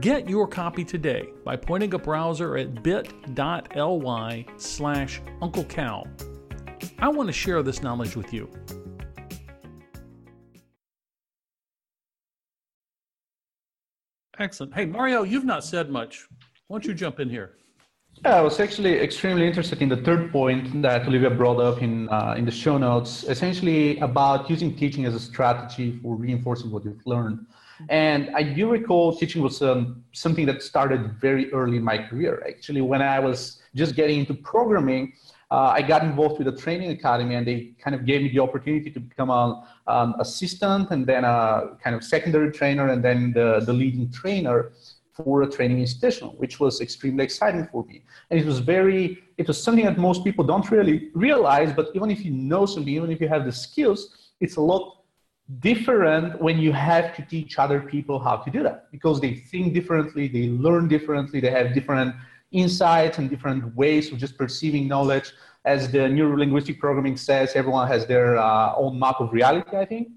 Get 0.00 0.28
your 0.28 0.46
copy 0.48 0.84
today 0.84 1.28
by 1.44 1.56
pointing 1.56 1.94
a 1.94 1.98
browser 1.98 2.56
at 2.56 2.82
bit.ly 2.82 4.46
slash 4.56 5.20
Uncle 5.42 5.64
Cal. 5.64 6.06
I 6.98 7.08
want 7.08 7.28
to 7.28 7.32
share 7.32 7.62
this 7.62 7.82
knowledge 7.82 8.16
with 8.16 8.32
you. 8.32 8.50
Excellent. 14.38 14.74
Hey, 14.74 14.86
Mario, 14.86 15.22
you've 15.22 15.44
not 15.44 15.64
said 15.64 15.90
much. 15.90 16.26
Why 16.66 16.74
don't 16.74 16.84
you 16.84 16.94
jump 16.94 17.20
in 17.20 17.30
here? 17.30 17.56
Yeah, 18.24 18.36
I 18.36 18.40
was 18.40 18.58
actually 18.60 18.98
extremely 18.98 19.46
interested 19.46 19.82
in 19.82 19.88
the 19.88 19.98
third 19.98 20.32
point 20.32 20.82
that 20.82 21.06
Olivia 21.06 21.30
brought 21.30 21.60
up 21.60 21.82
in 21.82 22.08
uh, 22.08 22.34
in 22.36 22.44
the 22.44 22.50
show 22.50 22.78
notes, 22.78 23.24
essentially 23.24 23.98
about 23.98 24.48
using 24.48 24.74
teaching 24.74 25.04
as 25.04 25.14
a 25.14 25.20
strategy 25.20 25.98
for 26.02 26.16
reinforcing 26.16 26.70
what 26.70 26.84
you've 26.84 27.06
learned. 27.06 27.46
And 27.90 28.30
I 28.34 28.42
do 28.42 28.70
recall 28.70 29.14
teaching 29.14 29.42
was 29.42 29.60
um, 29.60 30.02
something 30.12 30.46
that 30.46 30.62
started 30.62 31.20
very 31.20 31.52
early 31.52 31.76
in 31.76 31.84
my 31.84 31.98
career. 31.98 32.42
Actually, 32.48 32.80
when 32.80 33.02
I 33.02 33.20
was 33.20 33.60
just 33.74 33.94
getting 33.94 34.20
into 34.20 34.32
programming, 34.32 35.12
uh, 35.50 35.74
I 35.78 35.82
got 35.82 36.02
involved 36.02 36.38
with 36.38 36.48
a 36.48 36.56
training 36.56 36.90
academy, 36.92 37.34
and 37.34 37.46
they 37.46 37.74
kind 37.78 37.94
of 37.94 38.06
gave 38.06 38.22
me 38.22 38.30
the 38.30 38.40
opportunity 38.40 38.90
to 38.90 38.98
become 38.98 39.30
an 39.30 39.62
um, 39.86 40.14
assistant, 40.18 40.90
and 40.90 41.06
then 41.06 41.24
a 41.24 41.76
kind 41.84 41.94
of 41.94 42.02
secondary 42.02 42.50
trainer, 42.50 42.88
and 42.88 43.04
then 43.04 43.32
the, 43.32 43.60
the 43.60 43.74
leading 43.74 44.10
trainer 44.10 44.72
for 45.16 45.42
a 45.42 45.50
training 45.50 45.80
institution, 45.80 46.28
which 46.36 46.60
was 46.60 46.80
extremely 46.80 47.24
exciting 47.24 47.66
for 47.72 47.84
me. 47.84 48.02
And 48.30 48.38
it 48.38 48.46
was 48.46 48.58
very, 48.58 49.24
it 49.38 49.48
was 49.48 49.62
something 49.62 49.84
that 49.84 49.98
most 49.98 50.24
people 50.24 50.44
don't 50.44 50.70
really 50.70 51.10
realize, 51.14 51.72
but 51.72 51.88
even 51.94 52.10
if 52.10 52.24
you 52.24 52.32
know 52.32 52.66
something, 52.66 52.92
even 52.92 53.10
if 53.10 53.20
you 53.20 53.28
have 53.28 53.44
the 53.44 53.52
skills, 53.52 54.32
it's 54.40 54.56
a 54.56 54.60
lot 54.60 55.04
different 55.60 56.40
when 56.40 56.58
you 56.58 56.72
have 56.72 57.14
to 57.16 57.22
teach 57.22 57.58
other 57.58 57.80
people 57.80 58.18
how 58.18 58.36
to 58.36 58.50
do 58.50 58.62
that 58.62 58.90
because 58.90 59.20
they 59.20 59.34
think 59.34 59.74
differently, 59.74 60.28
they 60.28 60.48
learn 60.48 60.88
differently, 60.88 61.40
they 61.40 61.50
have 61.50 61.72
different 61.72 62.14
insights 62.52 63.18
and 63.18 63.30
different 63.30 63.74
ways 63.74 64.12
of 64.12 64.18
just 64.18 64.36
perceiving 64.36 64.86
knowledge. 64.88 65.32
As 65.64 65.90
the 65.90 66.08
neuro-linguistic 66.08 66.78
programming 66.78 67.16
says, 67.16 67.52
everyone 67.56 67.88
has 67.88 68.06
their 68.06 68.38
uh, 68.38 68.74
own 68.76 68.98
map 68.98 69.20
of 69.20 69.32
reality, 69.32 69.76
I 69.76 69.84
think. 69.84 70.08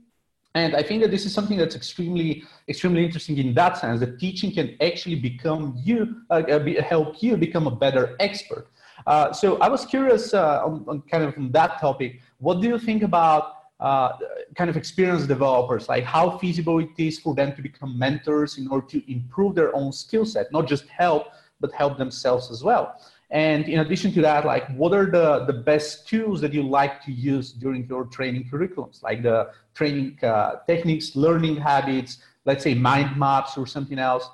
And 0.60 0.75
I 0.75 0.84
think 0.88 1.01
that 1.04 1.12
this 1.16 1.25
is 1.28 1.34
something 1.34 1.58
that's 1.62 1.78
extremely, 1.82 2.30
extremely 2.68 3.01
interesting 3.08 3.38
in 3.38 3.54
that 3.60 3.74
sense. 3.82 3.98
That 4.04 4.20
teaching 4.25 4.51
can 4.58 4.68
actually 4.89 5.20
become 5.32 5.63
you, 5.88 5.98
uh, 6.30 6.60
be, 6.68 6.74
help 6.94 7.24
you 7.25 7.38
become 7.48 7.66
a 7.74 7.75
better 7.86 8.06
expert. 8.28 8.66
Uh, 9.08 9.32
so 9.42 9.48
I 9.66 9.70
was 9.75 9.86
curious 9.86 10.34
uh, 10.34 10.68
on, 10.68 10.74
on, 10.89 11.01
kind 11.12 11.24
of 11.24 11.38
on 11.38 11.51
that 11.60 11.72
topic. 11.80 12.12
What 12.39 12.56
do 12.62 12.68
you 12.68 12.78
think 12.78 13.01
about 13.04 13.44
uh, 13.80 14.10
kind 14.58 14.70
of 14.70 14.75
experienced 14.75 15.28
developers? 15.36 15.88
Like 15.94 16.04
how 16.04 16.38
feasible 16.38 16.78
it 16.80 16.96
is 16.98 17.20
for 17.24 17.34
them 17.39 17.56
to 17.56 17.62
become 17.62 17.98
mentors 17.98 18.58
in 18.58 18.68
order 18.68 18.88
to 18.96 19.00
improve 19.12 19.56
their 19.56 19.74
own 19.74 19.92
skill 19.94 20.25
set, 20.25 20.51
not 20.51 20.68
just 20.68 20.86
help, 20.89 21.28
but 21.62 21.72
help 21.72 21.98
themselves 21.98 22.51
as 22.51 22.63
well. 22.70 22.86
And 23.31 23.69
in 23.69 23.79
addition 23.79 24.12
to 24.13 24.21
that, 24.21 24.45
like 24.45 24.67
what 24.75 24.93
are 24.93 25.05
the, 25.05 25.45
the 25.45 25.53
best 25.53 26.07
tools 26.07 26.41
that 26.41 26.51
you 26.51 26.63
like 26.63 27.03
to 27.03 27.12
use 27.12 27.51
during 27.51 27.88
your 27.88 28.05
training 28.05 28.50
curriculums, 28.51 29.03
like 29.03 29.21
the 29.21 29.51
training 29.75 30.17
uh, 30.24 30.57
techniques, 30.67 31.15
learning 31.15 31.57
habits, 31.57 32.17
let's 32.45 32.63
say 32.63 32.74
mind 32.74 33.17
maps 33.17 33.57
or 33.57 33.67
something 33.67 34.00
else? 34.00 34.27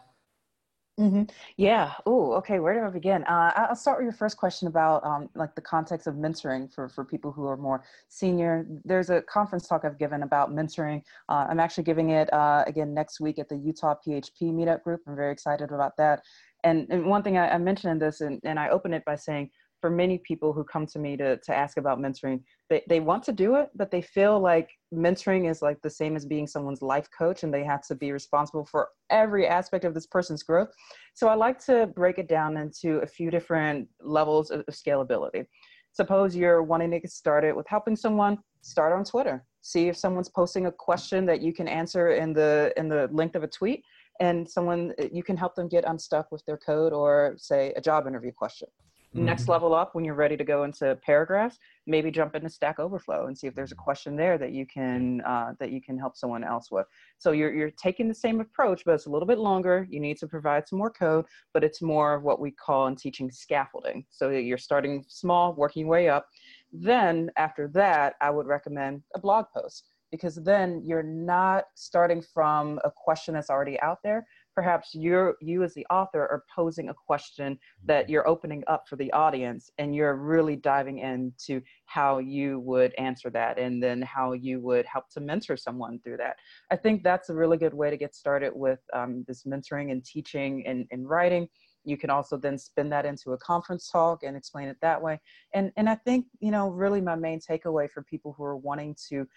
Mm-hmm. 0.98 1.24
Yeah. 1.58 1.92
Oh, 2.06 2.32
okay. 2.36 2.60
Where 2.60 2.74
do 2.74 2.86
I 2.86 2.90
begin? 2.90 3.26
Uh, 3.26 3.52
I'll 3.54 3.76
start 3.76 3.98
with 3.98 4.06
your 4.06 4.14
first 4.14 4.38
question 4.38 4.70
about 4.70 5.04
um, 5.04 5.30
like 5.36 5.54
the 5.54 5.62
context 5.62 6.08
of 6.08 6.16
mentoring 6.16 6.74
for, 6.74 6.88
for 6.88 7.04
people 7.04 7.34
who 7.34 7.46
are 7.48 7.58
more 7.58 7.84
senior. 8.08 8.66
There's 8.86 9.10
a 9.10 9.22
conference 9.24 9.68
talk 9.68 9.84
I've 9.84 10.00
given 10.00 10.24
about 10.24 10.56
mentoring. 10.56 11.04
Uh, 11.28 11.48
I'm 11.50 11.60
actually 11.60 11.84
giving 11.84 12.12
it 12.12 12.32
uh, 12.32 12.64
again 12.66 12.94
next 12.94 13.20
week 13.20 13.40
at 13.40 13.50
the 13.50 13.58
Utah 13.58 13.96
PHP 14.08 14.54
meetup 14.54 14.84
group. 14.84 15.02
I'm 15.06 15.18
very 15.18 15.34
excited 15.34 15.74
about 15.74 15.98
that 15.98 16.24
and, 16.66 16.88
and 16.90 17.06
one 17.06 17.24
thing 17.24 17.38
I, 17.38 17.52
I 17.52 17.58
mentioned 17.58 17.92
in 17.92 18.00
this, 18.00 18.22
and, 18.22 18.40
and 18.44 18.60
I 18.60 18.70
open 18.70 18.94
it 18.94 19.06
by 19.06 19.16
saying, 19.16 19.52
for 19.82 19.90
many 19.92 20.18
people 20.18 20.52
who 20.52 20.64
come 20.64 20.88
to 20.88 20.98
me 20.98 21.16
to, 21.16 21.38
to 21.38 21.56
ask 21.56 21.78
about 21.78 22.00
mentoring, 22.00 22.42
they, 22.70 22.82
they 22.90 23.00
want 23.00 23.22
to 23.24 23.32
do 23.32 23.54
it, 23.56 23.70
but 23.76 23.92
they 23.92 24.02
feel 24.02 24.40
like 24.40 24.72
mentoring 24.92 25.48
is 25.50 25.62
like 25.62 25.80
the 25.82 25.90
same 25.90 26.16
as 26.16 26.26
being 26.26 26.48
someone's 26.48 26.82
life 26.82 27.08
coach 27.16 27.44
and 27.44 27.54
they 27.54 27.64
have 27.64 27.86
to 27.88 27.94
be 27.94 28.12
responsible 28.12 28.66
for 28.66 28.90
every 29.12 29.46
aspect 29.48 29.86
of 29.86 29.94
this 29.94 30.08
person's 30.08 30.42
growth. 30.42 30.70
So 31.14 31.28
I 31.28 31.36
like 31.36 31.64
to 31.66 31.88
break 31.88 32.18
it 32.18 32.28
down 32.28 32.58
into 32.58 32.98
a 33.00 33.06
few 33.06 33.30
different 33.30 33.88
levels 34.02 34.50
of, 34.50 34.62
of 34.62 34.74
scalability. 34.74 35.46
Suppose 35.92 36.36
you're 36.36 36.64
wanting 36.64 36.90
to 36.92 37.00
get 37.00 37.12
started 37.12 37.56
with 37.56 37.68
helping 37.68 37.96
someone, 37.96 38.40
start 38.62 38.92
on 38.92 39.04
Twitter. 39.04 39.46
See 39.62 39.88
if 39.88 39.96
someone's 39.96 40.30
posting 40.30 40.66
a 40.66 40.72
question 40.72 41.28
that 41.28 41.42
you 41.42 41.54
can 41.54 41.68
answer 41.68 42.12
in 42.12 42.34
the 42.34 42.74
in 42.76 42.90
the 42.90 43.08
length 43.12 43.36
of 43.36 43.44
a 43.44 43.48
tweet 43.48 43.84
and 44.20 44.50
someone 44.50 44.94
you 45.12 45.24
can 45.24 45.38
help 45.38 45.56
them 45.56 45.68
get 45.68 45.84
unstuck 45.86 46.32
with 46.32 46.46
their 46.46 46.58
code 46.58 46.94
or 46.94 47.36
say 47.38 47.74
a 47.76 47.82
job 47.82 48.08
interview 48.08 48.32
question. 48.32 48.68
Mm-hmm. 49.16 49.28
next 49.28 49.48
level 49.48 49.74
up 49.74 49.96
when 49.96 50.04
you're 50.04 50.14
ready 50.14 50.36
to 50.36 50.44
go 50.44 50.66
into 50.66 50.98
paragraphs 51.02 51.58
maybe 51.88 52.12
jump 52.12 52.36
into 52.36 52.50
stack 52.50 52.80
overflow 52.80 53.28
and 53.28 53.38
see 53.38 53.48
if 53.48 53.56
there's 53.56 53.72
a 53.72 53.76
question 53.76 54.18
there 54.18 54.38
that 54.38 54.52
you 54.52 54.66
can 54.66 55.22
uh, 55.22 55.54
that 55.58 55.72
you 55.72 55.82
can 55.82 55.98
help 55.98 56.18
someone 56.18 56.44
else 56.44 56.70
with. 56.70 56.86
So 57.18 57.32
you're, 57.32 57.54
you're 57.54 57.72
taking 57.72 58.10
the 58.10 58.14
same 58.14 58.42
approach 58.42 58.84
but 58.84 58.94
it's 58.94 59.06
a 59.06 59.10
little 59.10 59.28
bit 59.28 59.38
longer. 59.38 59.88
You 59.90 60.02
need 60.02 60.18
to 60.18 60.28
provide 60.28 60.68
some 60.68 60.80
more 60.80 60.90
code 60.90 61.26
but 61.54 61.64
it's 61.64 61.82
more 61.82 62.16
of 62.16 62.24
what 62.24 62.42
we 62.42 62.52
call 62.52 62.88
in 62.88 62.98
teaching 62.98 63.32
scaffolding. 63.32 64.06
So 64.10 64.32
you're 64.32 64.58
starting 64.58 65.06
small 65.08 65.54
working 65.54 65.88
way 65.88 66.10
up. 66.10 66.28
Then 66.74 67.32
after 67.38 67.70
that 67.70 68.16
i 68.20 68.30
would 68.30 68.48
recommend 68.48 69.04
a 69.14 69.20
blog 69.20 69.46
post 69.56 69.86
because 70.16 70.36
then 70.36 70.82
you're 70.84 71.04
not 71.04 71.66
starting 71.76 72.22
from 72.22 72.80
a 72.84 72.92
question 72.92 73.34
that's 73.34 73.50
already 73.50 73.80
out 73.82 74.00
there, 74.04 74.26
perhaps 74.56 74.96
you're 74.96 75.36
you 75.42 75.64
as 75.64 75.74
the 75.74 75.86
author 75.90 76.22
are 76.22 76.44
posing 76.56 76.90
a 76.90 76.94
question 76.94 77.60
that 77.84 78.06
Mm-hmm. 78.06 78.12
you're 78.12 78.28
opening 78.28 78.64
up 78.68 78.88
for 78.88 78.96
the 78.96 79.12
audience 79.14 79.70
and 79.78 79.96
you're 79.96 80.16
really 80.16 80.56
diving 80.56 81.00
into 81.00 81.62
how 81.86 82.20
you 82.20 82.60
would 82.62 82.94
answer 82.98 83.30
that 83.30 83.60
and 83.60 83.82
then 83.84 84.02
how 84.02 84.34
you 84.34 84.62
would 84.62 84.86
help 84.86 85.10
to 85.10 85.20
mentor 85.20 85.58
someone 85.58 86.00
through 86.00 86.18
that. 86.18 86.38
I 86.72 86.76
think 86.78 87.04
that's 87.04 87.30
a 87.30 87.36
really 87.36 87.58
good 87.58 87.74
way 87.74 87.90
to 87.90 87.98
get 87.98 88.16
started 88.16 88.52
with 88.56 88.80
um, 88.94 89.26
this 89.28 89.44
mentoring 89.44 89.92
and 89.92 90.04
teaching 90.04 90.66
and, 90.66 90.86
and 90.92 91.08
writing 91.08 91.48
you 91.86 91.98
can 91.98 92.10
also 92.10 92.38
then 92.38 92.58
spin 92.58 92.90
that 92.90 93.06
into 93.06 93.32
a 93.32 93.38
conference 93.38 93.90
talk 93.90 94.24
and 94.24 94.36
explain 94.36 94.68
it 94.68 94.78
that 94.82 95.02
way. 95.02 95.20
And 95.54 95.72
and 95.78 95.90
i 95.90 95.96
think 95.96 96.26
you 96.40 96.52
know 96.52 96.70
really 96.70 97.02
my 97.02 97.16
main 97.16 97.40
takeaway 97.40 97.90
for 97.90 98.04
people 98.04 98.34
who 98.38 98.44
are 98.44 98.58
wanting 98.58 98.96
to 99.10 99.28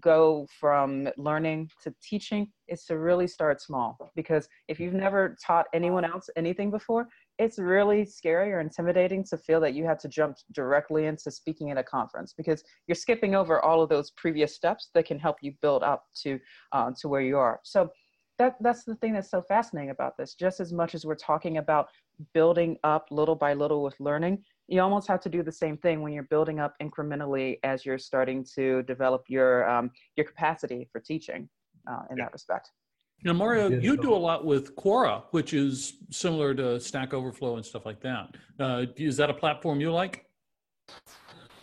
go 0.00 0.46
from 0.60 1.08
learning 1.16 1.70
to 1.82 1.94
teaching 2.02 2.50
is 2.68 2.84
to 2.84 2.98
really 2.98 3.26
start 3.26 3.62
small. 3.62 3.96
Because 4.14 4.48
if 4.68 4.78
you've 4.78 4.92
never 4.92 5.36
taught 5.44 5.66
anyone 5.72 6.04
else 6.04 6.28
anything 6.36 6.70
before 6.70 7.08
it's 7.38 7.58
really 7.58 8.04
scary 8.04 8.52
or 8.52 8.60
intimidating 8.60 9.24
to 9.24 9.38
feel 9.38 9.60
that 9.60 9.72
you 9.72 9.84
have 9.84 9.98
to 9.98 10.08
jump 10.08 10.36
directly 10.52 11.06
into 11.06 11.30
speaking 11.30 11.70
at 11.70 11.78
a 11.78 11.82
conference 11.82 12.34
because 12.36 12.64
you're 12.86 12.96
skipping 12.96 13.34
over 13.34 13.64
all 13.64 13.80
of 13.80 13.88
those 13.88 14.10
previous 14.12 14.54
steps 14.54 14.90
that 14.94 15.06
can 15.06 15.18
help 15.18 15.36
you 15.40 15.52
build 15.62 15.82
up 15.82 16.04
to 16.22 16.38
uh, 16.72 16.90
to 17.00 17.08
where 17.08 17.20
you 17.20 17.38
are. 17.38 17.60
So 17.62 17.90
that 18.38 18.56
that's 18.60 18.84
the 18.84 18.94
thing 18.96 19.12
that's 19.12 19.30
so 19.30 19.42
fascinating 19.42 19.90
about 19.90 20.16
this 20.16 20.34
just 20.34 20.60
as 20.60 20.72
much 20.72 20.94
as 20.94 21.04
we're 21.04 21.14
talking 21.14 21.58
about 21.58 21.88
building 22.34 22.76
up 22.84 23.06
little 23.10 23.34
by 23.34 23.52
little 23.52 23.82
with 23.82 23.98
learning 24.00 24.42
you 24.68 24.80
almost 24.80 25.06
have 25.08 25.20
to 25.20 25.28
do 25.28 25.42
the 25.42 25.52
same 25.52 25.76
thing 25.76 26.02
when 26.02 26.12
you're 26.12 26.22
building 26.24 26.60
up 26.60 26.74
incrementally 26.80 27.58
as 27.62 27.84
you're 27.84 27.98
starting 27.98 28.44
to 28.44 28.82
develop 28.84 29.24
your 29.28 29.68
um, 29.68 29.90
your 30.16 30.26
capacity 30.26 30.88
for 30.90 31.00
teaching 31.00 31.48
uh, 31.90 32.02
in 32.10 32.16
Yeah. 32.16 32.24
that 32.24 32.32
respect 32.32 32.70
Now, 33.24 33.32
Mario, 33.32 33.68
you 33.68 33.96
do 33.96 34.14
a 34.14 34.22
lot 34.28 34.44
with 34.44 34.76
Quora, 34.76 35.24
which 35.32 35.52
is 35.52 35.94
similar 36.10 36.54
to 36.54 36.78
Stack 36.78 37.12
Overflow 37.12 37.56
and 37.56 37.66
stuff 37.66 37.84
like 37.84 38.00
that. 38.08 38.24
Uh, 38.60 38.86
is 38.96 39.16
that 39.16 39.28
a 39.28 39.34
platform 39.34 39.80
you 39.80 39.90
like? 39.90 40.14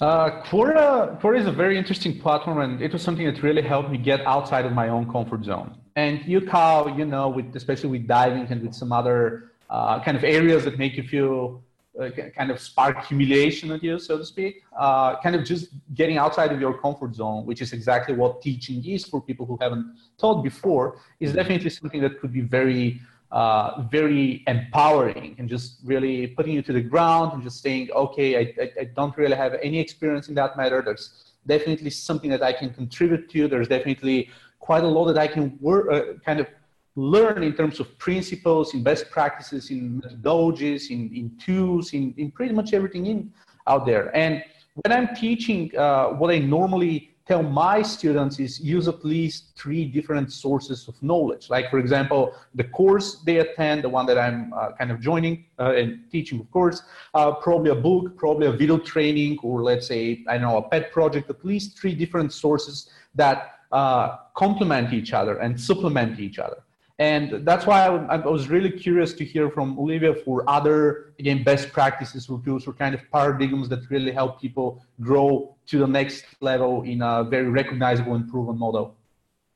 Uh, 0.01 0.44
Quora, 0.50 1.17
Quora 1.22 1.39
is 1.39 1.48
a 1.48 1.55
very 1.63 1.77
interesting 1.77 2.20
platform, 2.20 2.60
and 2.60 2.82
it 2.82 2.91
was 2.91 3.01
something 3.01 3.25
that 3.25 3.41
really 3.41 3.62
helped 3.62 3.89
me 3.89 3.98
get 3.98 4.20
outside 4.27 4.65
of 4.65 4.74
my 4.74 4.89
own 4.89 5.10
comfort 5.10 5.46
zone. 5.46 5.70
And 5.96 6.25
you, 6.25 6.42
Kyle, 6.42 6.94
you 6.98 7.06
know, 7.06 7.30
with 7.30 7.56
especially 7.56 7.90
with 7.90 8.08
diving 8.08 8.48
and 8.50 8.62
with 8.62 8.74
some 8.74 8.92
other 8.92 9.52
uh, 9.70 10.02
kind 10.04 10.18
of 10.18 10.24
areas 10.24 10.66
that 10.66 10.78
make 10.78 10.98
you 10.98 11.04
feel 11.04 11.64
uh, 12.00 12.10
kind 12.36 12.52
of 12.52 12.60
spark 12.60 13.06
humiliation 13.06 13.72
at 13.72 13.82
you, 13.82 13.98
so 13.98 14.18
to 14.18 14.25
speak. 14.25 14.64
Uh, 14.78 15.16
kind 15.22 15.36
of 15.36 15.46
just 15.46 15.70
getting 15.94 16.18
outside 16.18 16.52
of 16.52 16.60
your 16.60 16.74
comfort 16.78 17.16
zone, 17.16 17.46
which 17.46 17.62
is 17.62 17.72
exactly 17.72 18.14
what 18.14 18.42
teaching 18.42 18.84
is 18.86 19.06
for 19.06 19.22
people 19.22 19.46
who 19.46 19.58
haven't 19.62 19.96
taught 20.18 20.44
before, 20.44 21.00
is 21.22 21.32
definitely 21.32 21.70
something 21.70 22.02
that 22.02 22.20
could 22.20 22.34
be 22.34 22.42
very 22.42 23.00
uh, 23.32 23.82
very 23.92 24.44
empowering 24.48 25.36
and 25.40 25.50
just 25.50 25.80
really 25.84 26.28
putting 26.28 26.54
you 26.54 26.62
to 26.62 26.72
the 26.72 26.82
ground 26.82 27.34
and 27.34 27.44
just 27.44 27.62
saying, 27.62 27.90
okay, 27.92 28.38
I, 28.38 28.54
I, 28.62 28.72
I 28.82 28.84
don't 28.96 29.16
really 29.18 29.36
have 29.36 29.56
any 29.62 29.80
experience 29.80 30.30
in 30.30 30.36
that 30.36 30.56
matter. 30.56 30.82
There's 30.82 31.34
definitely 31.46 31.90
something 31.90 32.30
that 32.30 32.44
I 32.44 32.54
can 32.54 32.74
contribute 32.74 33.30
to. 33.32 33.48
There's 33.48 33.68
definitely 33.68 34.30
quite 34.59 34.83
a 34.83 34.88
lot 34.88 35.05
that 35.05 35.17
I 35.17 35.27
can 35.27 35.57
work, 35.62 35.91
uh, 35.91 36.13
kind 36.25 36.39
of 36.39 36.47
learn 36.95 37.43
in 37.43 37.53
terms 37.53 37.79
of 37.79 37.97
principles, 37.97 38.74
in 38.74 38.81
best 38.83 39.09
practices, 39.12 39.69
in 39.69 40.01
methodologies, 40.01 40.89
in, 40.89 41.13
in 41.13 41.38
tools, 41.38 41.93
in, 41.93 42.13
in 42.17 42.31
pretty 42.31 42.53
much 42.53 42.74
everything 42.74 43.05
in 43.07 43.33
out 43.67 43.85
there. 43.85 44.15
And 44.15 44.43
when 44.75 44.91
I'm 44.91 45.15
teaching, 45.15 45.75
uh, 45.77 46.09
what 46.09 46.33
I 46.33 46.39
normally 46.39 47.15
tell 47.25 47.41
my 47.41 47.81
students 47.81 48.39
is 48.39 48.59
use 48.59 48.88
at 48.88 49.03
least 49.03 49.57
three 49.57 49.83
different 49.83 50.31
sources 50.31 50.88
of 50.88 51.01
knowledge. 51.01 51.50
Like, 51.50 51.71
for 51.71 51.79
example, 51.79 52.35
the 52.53 52.65
course 52.65 53.21
they 53.25 53.38
attend, 53.38 53.83
the 53.83 53.89
one 53.89 54.05
that 54.05 54.17
I'm 54.19 54.53
uh, 54.53 54.74
kind 54.74 54.91
of 54.91 55.00
joining 55.00 55.45
uh, 55.57 55.74
and 55.74 56.00
teaching, 56.12 56.39
of 56.39 56.51
course, 56.51 56.83
uh, 57.15 57.31
probably 57.31 57.71
a 57.71 57.75
book, 57.75 58.15
probably 58.15 58.45
a 58.45 58.51
video 58.51 58.77
training, 58.77 59.39
or 59.41 59.63
let's 59.63 59.88
say, 59.88 60.24
I 60.27 60.38
don't 60.38 60.43
know, 60.43 60.57
a 60.57 60.69
pet 60.69 60.91
project, 60.91 61.29
at 61.31 61.44
least 61.44 61.79
three 61.79 61.96
different 61.96 62.31
sources 62.31 62.91
that 63.15 63.54
uh, 63.75 64.18
complement 64.35 64.94
each 64.94 65.11
other 65.11 65.35
and 65.40 65.59
supplement 65.59 66.20
each 66.20 66.40
other. 66.40 66.59
And 66.98 67.46
that's 67.46 67.66
why 67.66 67.79
I, 67.88 68.16
I 68.16 68.27
was 68.38 68.48
really 68.48 68.72
curious 68.72 69.11
to 69.20 69.25
hear 69.25 69.50
from 69.50 69.77
Olivia 69.77 70.14
for 70.24 70.50
other, 70.50 71.14
again, 71.20 71.44
best 71.44 71.74
practices 71.74 72.29
or 72.29 72.42
tools 72.46 72.66
or 72.68 72.72
kind 72.72 72.96
of 72.96 73.01
paradigms 73.11 73.68
that 73.68 73.81
really 73.90 74.14
help 74.14 74.40
people 74.40 74.81
grow 75.01 75.57
to 75.68 75.79
the 75.79 75.88
next 75.88 76.24
level 76.40 76.83
in 76.83 77.01
a 77.01 77.25
very 77.25 77.50
recognizable 77.50 78.16
and 78.16 78.29
proven 78.31 78.57
model. 78.57 78.96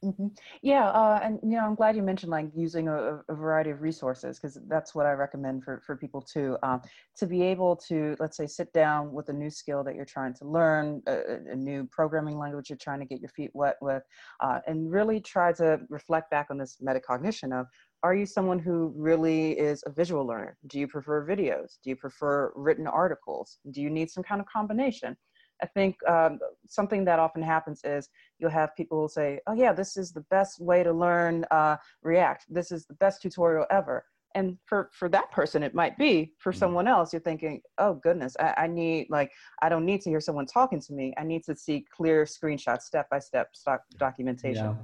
Hmm 0.02 0.28
Yeah, 0.62 0.88
uh, 0.90 1.20
and 1.22 1.40
you 1.44 1.58
know, 1.58 1.66
I'm 1.66 1.76
glad 1.76 1.98
you 1.98 2.02
mentioned 2.04 2.32
like 2.32 2.50
using 2.56 2.88
a, 2.88 3.20
a 3.28 3.36
variety 3.36 3.72
of 3.72 3.82
resources 3.82 4.40
because 4.40 4.58
that's 4.70 4.96
what 4.96 5.06
I 5.06 5.12
recommend 5.12 5.66
for 5.66 5.82
for 5.86 5.98
people 5.98 6.22
too. 6.22 6.58
Um, 6.64 6.82
to 7.18 7.28
be 7.28 7.42
able 7.44 7.76
to, 7.90 8.16
let's 8.18 8.38
say, 8.38 8.48
sit 8.48 8.72
down 8.72 9.12
with 9.12 9.28
a 9.28 9.34
new 9.34 9.50
skill 9.50 9.84
that 9.84 9.96
you're 9.96 10.06
trying 10.06 10.34
to 10.36 10.46
learn, 10.46 11.02
a- 11.08 11.52
a 11.52 11.56
new 11.56 11.86
programming 11.92 12.38
language 12.38 12.70
you're 12.70 12.78
trying 12.78 13.00
to 13.00 13.06
get 13.06 13.20
your 13.20 13.30
feet 13.30 13.52
wet 13.54 13.76
with, 13.82 14.04
uh, 14.40 14.60
and 14.68 14.90
really 14.90 15.20
try 15.20 15.52
to 15.54 15.82
reflect 15.90 16.32
back 16.32 16.48
on 16.50 16.58
this 16.58 16.78
metacognition 16.82 17.52
of. 17.52 17.66
Are 18.02 18.16
you 18.16 18.26
someone 18.26 18.60
who 18.60 18.94
really 18.96 19.60
is 19.60 19.84
a 19.86 19.92
visual 19.92 20.26
learner? 20.26 20.58
Do 20.68 20.80
you 20.80 20.88
prefer 20.88 21.28
videos? 21.28 21.78
Do 21.84 21.90
you 21.90 21.98
prefer 21.98 22.54
written 22.56 22.88
articles? 22.88 23.60
Do 23.72 23.82
you 23.82 23.90
need 23.90 24.10
some 24.10 24.24
kind 24.24 24.40
of 24.40 24.48
combination? 24.48 25.18
I 25.62 25.66
think 25.66 25.98
um, 26.08 26.40
something 26.68 27.06
that 27.06 27.20
often 27.20 27.42
happens 27.42 27.82
is 27.84 28.10
you'll 28.40 28.50
have 28.50 28.76
people 28.76 29.02
who 29.02 29.10
say, 29.10 29.40
"Oh 29.48 29.54
yeah, 29.54 29.74
this 29.74 29.98
is 29.98 30.12
the 30.12 30.26
best 30.30 30.60
way 30.60 30.84
to 30.84 30.94
learn 30.94 31.46
uh, 31.52 31.78
React. 32.02 32.46
This 32.50 32.72
is 32.72 32.86
the 32.86 32.94
best 32.96 33.22
tutorial 33.22 33.66
ever." 33.70 34.06
And 34.36 34.58
for 34.66 34.90
for 34.94 35.10
that 35.10 35.32
person, 35.32 35.64
it 35.64 35.74
might 35.74 35.98
be. 35.98 36.34
For 36.38 36.54
someone 36.54 36.88
else, 36.88 37.12
you're 37.12 37.20
thinking, 37.22 37.62
"Oh 37.78 37.96
goodness, 37.96 38.36
I, 38.40 38.54
I 38.58 38.68
need 38.68 39.08
like 39.10 39.32
I 39.62 39.70
don't 39.70 39.86
need 39.86 40.02
to 40.02 40.10
hear 40.10 40.22
someone 40.22 40.46
talking 40.46 40.80
to 40.82 40.94
me. 40.94 41.14
I 41.18 41.24
need 41.24 41.44
to 41.46 41.56
see 41.56 41.86
clear 41.92 42.26
screenshots, 42.26 42.82
step 42.82 43.10
by 43.10 43.20
step 43.20 43.50
documentation." 43.98 44.66
Yeah. 44.66 44.76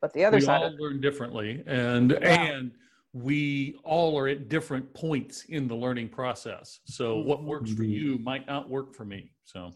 But 0.00 0.12
the 0.12 0.24
other 0.24 0.36
we 0.36 0.42
side, 0.42 0.60
all 0.62 0.66
of, 0.68 0.78
learn 0.78 1.00
differently, 1.00 1.62
and 1.66 2.12
Yeah. 2.12 2.42
and 2.52 2.72
we 3.12 3.74
all 3.82 4.16
are 4.16 4.28
at 4.28 4.48
different 4.48 4.94
points 4.94 5.44
in 5.46 5.66
the 5.66 5.74
learning 5.74 6.08
process. 6.08 6.78
So 6.84 7.18
what 7.18 7.42
works 7.42 7.72
for 7.72 7.82
you 7.82 8.18
might 8.18 8.46
not 8.46 8.68
work 8.70 8.94
for 8.94 9.04
me. 9.04 9.32
So 9.44 9.72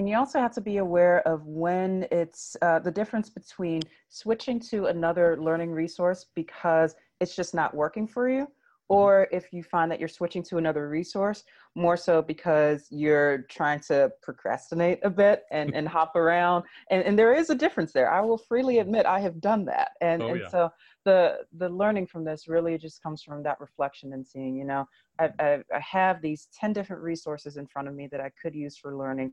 and 0.00 0.08
you 0.08 0.16
also 0.16 0.40
have 0.40 0.54
to 0.54 0.62
be 0.62 0.78
aware 0.78 1.20
of 1.28 1.44
when 1.44 2.06
it's 2.10 2.56
uh, 2.62 2.78
the 2.78 2.90
difference 2.90 3.28
between 3.28 3.82
switching 4.08 4.58
to 4.58 4.86
another 4.86 5.36
learning 5.38 5.72
resource 5.72 6.24
because 6.34 6.94
it's 7.20 7.36
just 7.36 7.54
not 7.54 7.74
working 7.74 8.06
for 8.06 8.30
you 8.30 8.48
or 8.88 9.28
if 9.30 9.52
you 9.52 9.62
find 9.62 9.92
that 9.92 10.00
you're 10.00 10.08
switching 10.08 10.42
to 10.44 10.56
another 10.56 10.88
resource 10.88 11.44
more 11.74 11.98
so 11.98 12.22
because 12.22 12.86
you're 12.90 13.42
trying 13.50 13.78
to 13.78 14.10
procrastinate 14.22 15.00
a 15.02 15.10
bit 15.10 15.42
and, 15.52 15.74
and 15.76 15.86
hop 15.86 16.16
around. 16.16 16.64
And, 16.90 17.04
and 17.04 17.18
there 17.18 17.34
is 17.34 17.50
a 17.50 17.54
difference 17.54 17.92
there. 17.92 18.10
I 18.10 18.22
will 18.22 18.38
freely 18.38 18.78
admit 18.78 19.04
i 19.04 19.20
have 19.20 19.38
done 19.38 19.66
that. 19.66 19.90
And, 20.00 20.22
Oh, 20.22 20.28
and 20.28 20.40
yeah. 20.40 20.48
so 20.48 20.70
the 21.04 21.40
the 21.58 21.68
learning 21.68 22.06
from 22.06 22.24
this 22.24 22.48
really 22.48 22.76
just 22.78 23.02
comes 23.02 23.22
from 23.22 23.42
that 23.42 23.60
reflection 23.60 24.12
and 24.12 24.26
seeing 24.26 24.56
you 24.56 24.64
know 24.64 24.86
I, 25.18 25.30
I, 25.38 25.58
I 25.74 25.80
have 25.80 26.20
these 26.20 26.48
10 26.58 26.72
different 26.72 27.02
resources 27.02 27.56
in 27.56 27.66
front 27.66 27.88
of 27.88 27.94
me 27.94 28.06
that 28.12 28.20
i 28.20 28.30
could 28.40 28.54
use 28.54 28.76
for 28.76 28.94
learning 28.94 29.32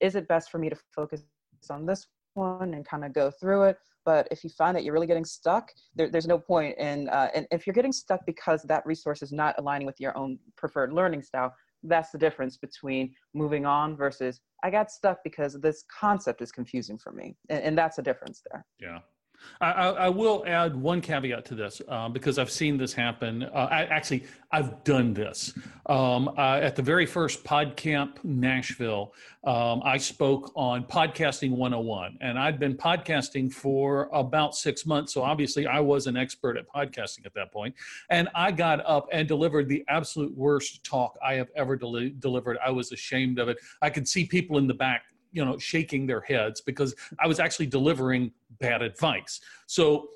is 0.00 0.14
it 0.14 0.28
best 0.28 0.50
for 0.50 0.58
me 0.58 0.68
to 0.70 0.76
focus 0.94 1.22
on 1.68 1.86
this 1.86 2.06
one 2.34 2.74
and 2.74 2.86
kind 2.86 3.04
of 3.04 3.12
go 3.12 3.30
through 3.30 3.64
it? 3.64 3.78
But 4.04 4.28
if 4.30 4.42
you 4.42 4.50
find 4.50 4.74
that 4.76 4.82
you're 4.82 4.94
really 4.94 5.06
getting 5.06 5.24
stuck 5.24 5.70
there, 5.94 6.08
there's 6.08 6.26
no 6.26 6.38
point 6.38 6.78
in 6.78 7.08
uh, 7.08 7.28
and 7.34 7.46
if 7.50 7.66
you're 7.66 7.74
getting 7.74 7.92
stuck 7.92 8.24
because 8.26 8.62
that 8.62 8.84
resource 8.86 9.22
is 9.22 9.32
not 9.32 9.54
aligning 9.58 9.86
with 9.86 10.00
your 10.00 10.16
own 10.16 10.38
preferred 10.56 10.92
learning 10.92 11.22
style 11.22 11.54
that's 11.84 12.10
the 12.10 12.18
difference 12.18 12.56
between 12.56 13.14
moving 13.34 13.64
on 13.64 13.96
versus 13.96 14.40
i 14.62 14.70
got 14.70 14.90
stuck 14.90 15.18
because 15.24 15.58
this 15.60 15.84
concept 16.00 16.42
is 16.42 16.52
confusing 16.52 16.98
for 16.98 17.12
me. 17.12 17.36
And, 17.48 17.62
and 17.62 17.78
that's 17.78 17.98
a 17.98 18.02
difference 18.02 18.42
there. 18.50 18.64
Yeah. 18.78 18.98
I, 19.60 19.70
I, 19.70 20.08
will 20.08 20.42
add 20.46 20.74
one 20.74 21.00
caveat 21.00 21.44
to 21.46 21.54
this 21.54 21.82
uh, 21.88 22.08
because 22.08 22.38
I've 22.38 22.50
seen 22.50 22.78
this 22.78 22.94
happen. 22.94 23.42
Uh, 23.42 23.68
I, 23.70 23.84
actually, 23.84 24.24
I've 24.50 24.82
done 24.84 25.12
this. 25.12 25.52
Um, 25.86 26.28
uh, 26.38 26.60
at 26.62 26.76
the 26.76 26.82
very 26.82 27.04
first 27.04 27.44
PodCamp 27.44 28.24
Nashville, 28.24 29.12
um, 29.44 29.82
I 29.84 29.98
spoke 29.98 30.52
on 30.56 30.84
Podcasting 30.84 31.50
101, 31.50 32.18
and 32.20 32.38
I'd 32.38 32.58
been 32.58 32.76
podcasting 32.76 33.52
for 33.52 34.08
about 34.12 34.54
six 34.54 34.86
months. 34.86 35.12
So 35.12 35.22
obviously, 35.22 35.66
I 35.66 35.80
was 35.80 36.06
an 36.06 36.16
expert 36.16 36.56
at 36.56 36.66
podcasting 36.68 37.26
at 37.26 37.34
that 37.34 37.52
point. 37.52 37.74
And 38.08 38.28
I 38.34 38.52
got 38.52 38.84
up 38.86 39.08
and 39.12 39.28
delivered 39.28 39.68
the 39.68 39.84
absolute 39.88 40.34
worst 40.34 40.84
talk 40.84 41.18
I 41.22 41.34
have 41.34 41.48
ever 41.54 41.76
deli- 41.76 42.14
delivered. 42.18 42.56
I 42.64 42.70
was 42.70 42.92
ashamed 42.92 43.38
of 43.38 43.48
it. 43.48 43.58
I 43.82 43.90
could 43.90 44.08
see 44.08 44.24
people 44.24 44.58
in 44.58 44.66
the 44.66 44.74
back 44.74 45.02
you 45.32 45.44
know 45.44 45.58
shaking 45.58 46.06
their 46.06 46.20
heads 46.20 46.60
because 46.60 46.94
i 47.18 47.26
was 47.26 47.40
actually 47.40 47.66
delivering 47.66 48.30
bad 48.58 48.82
advice. 48.82 49.40
So 49.66 50.08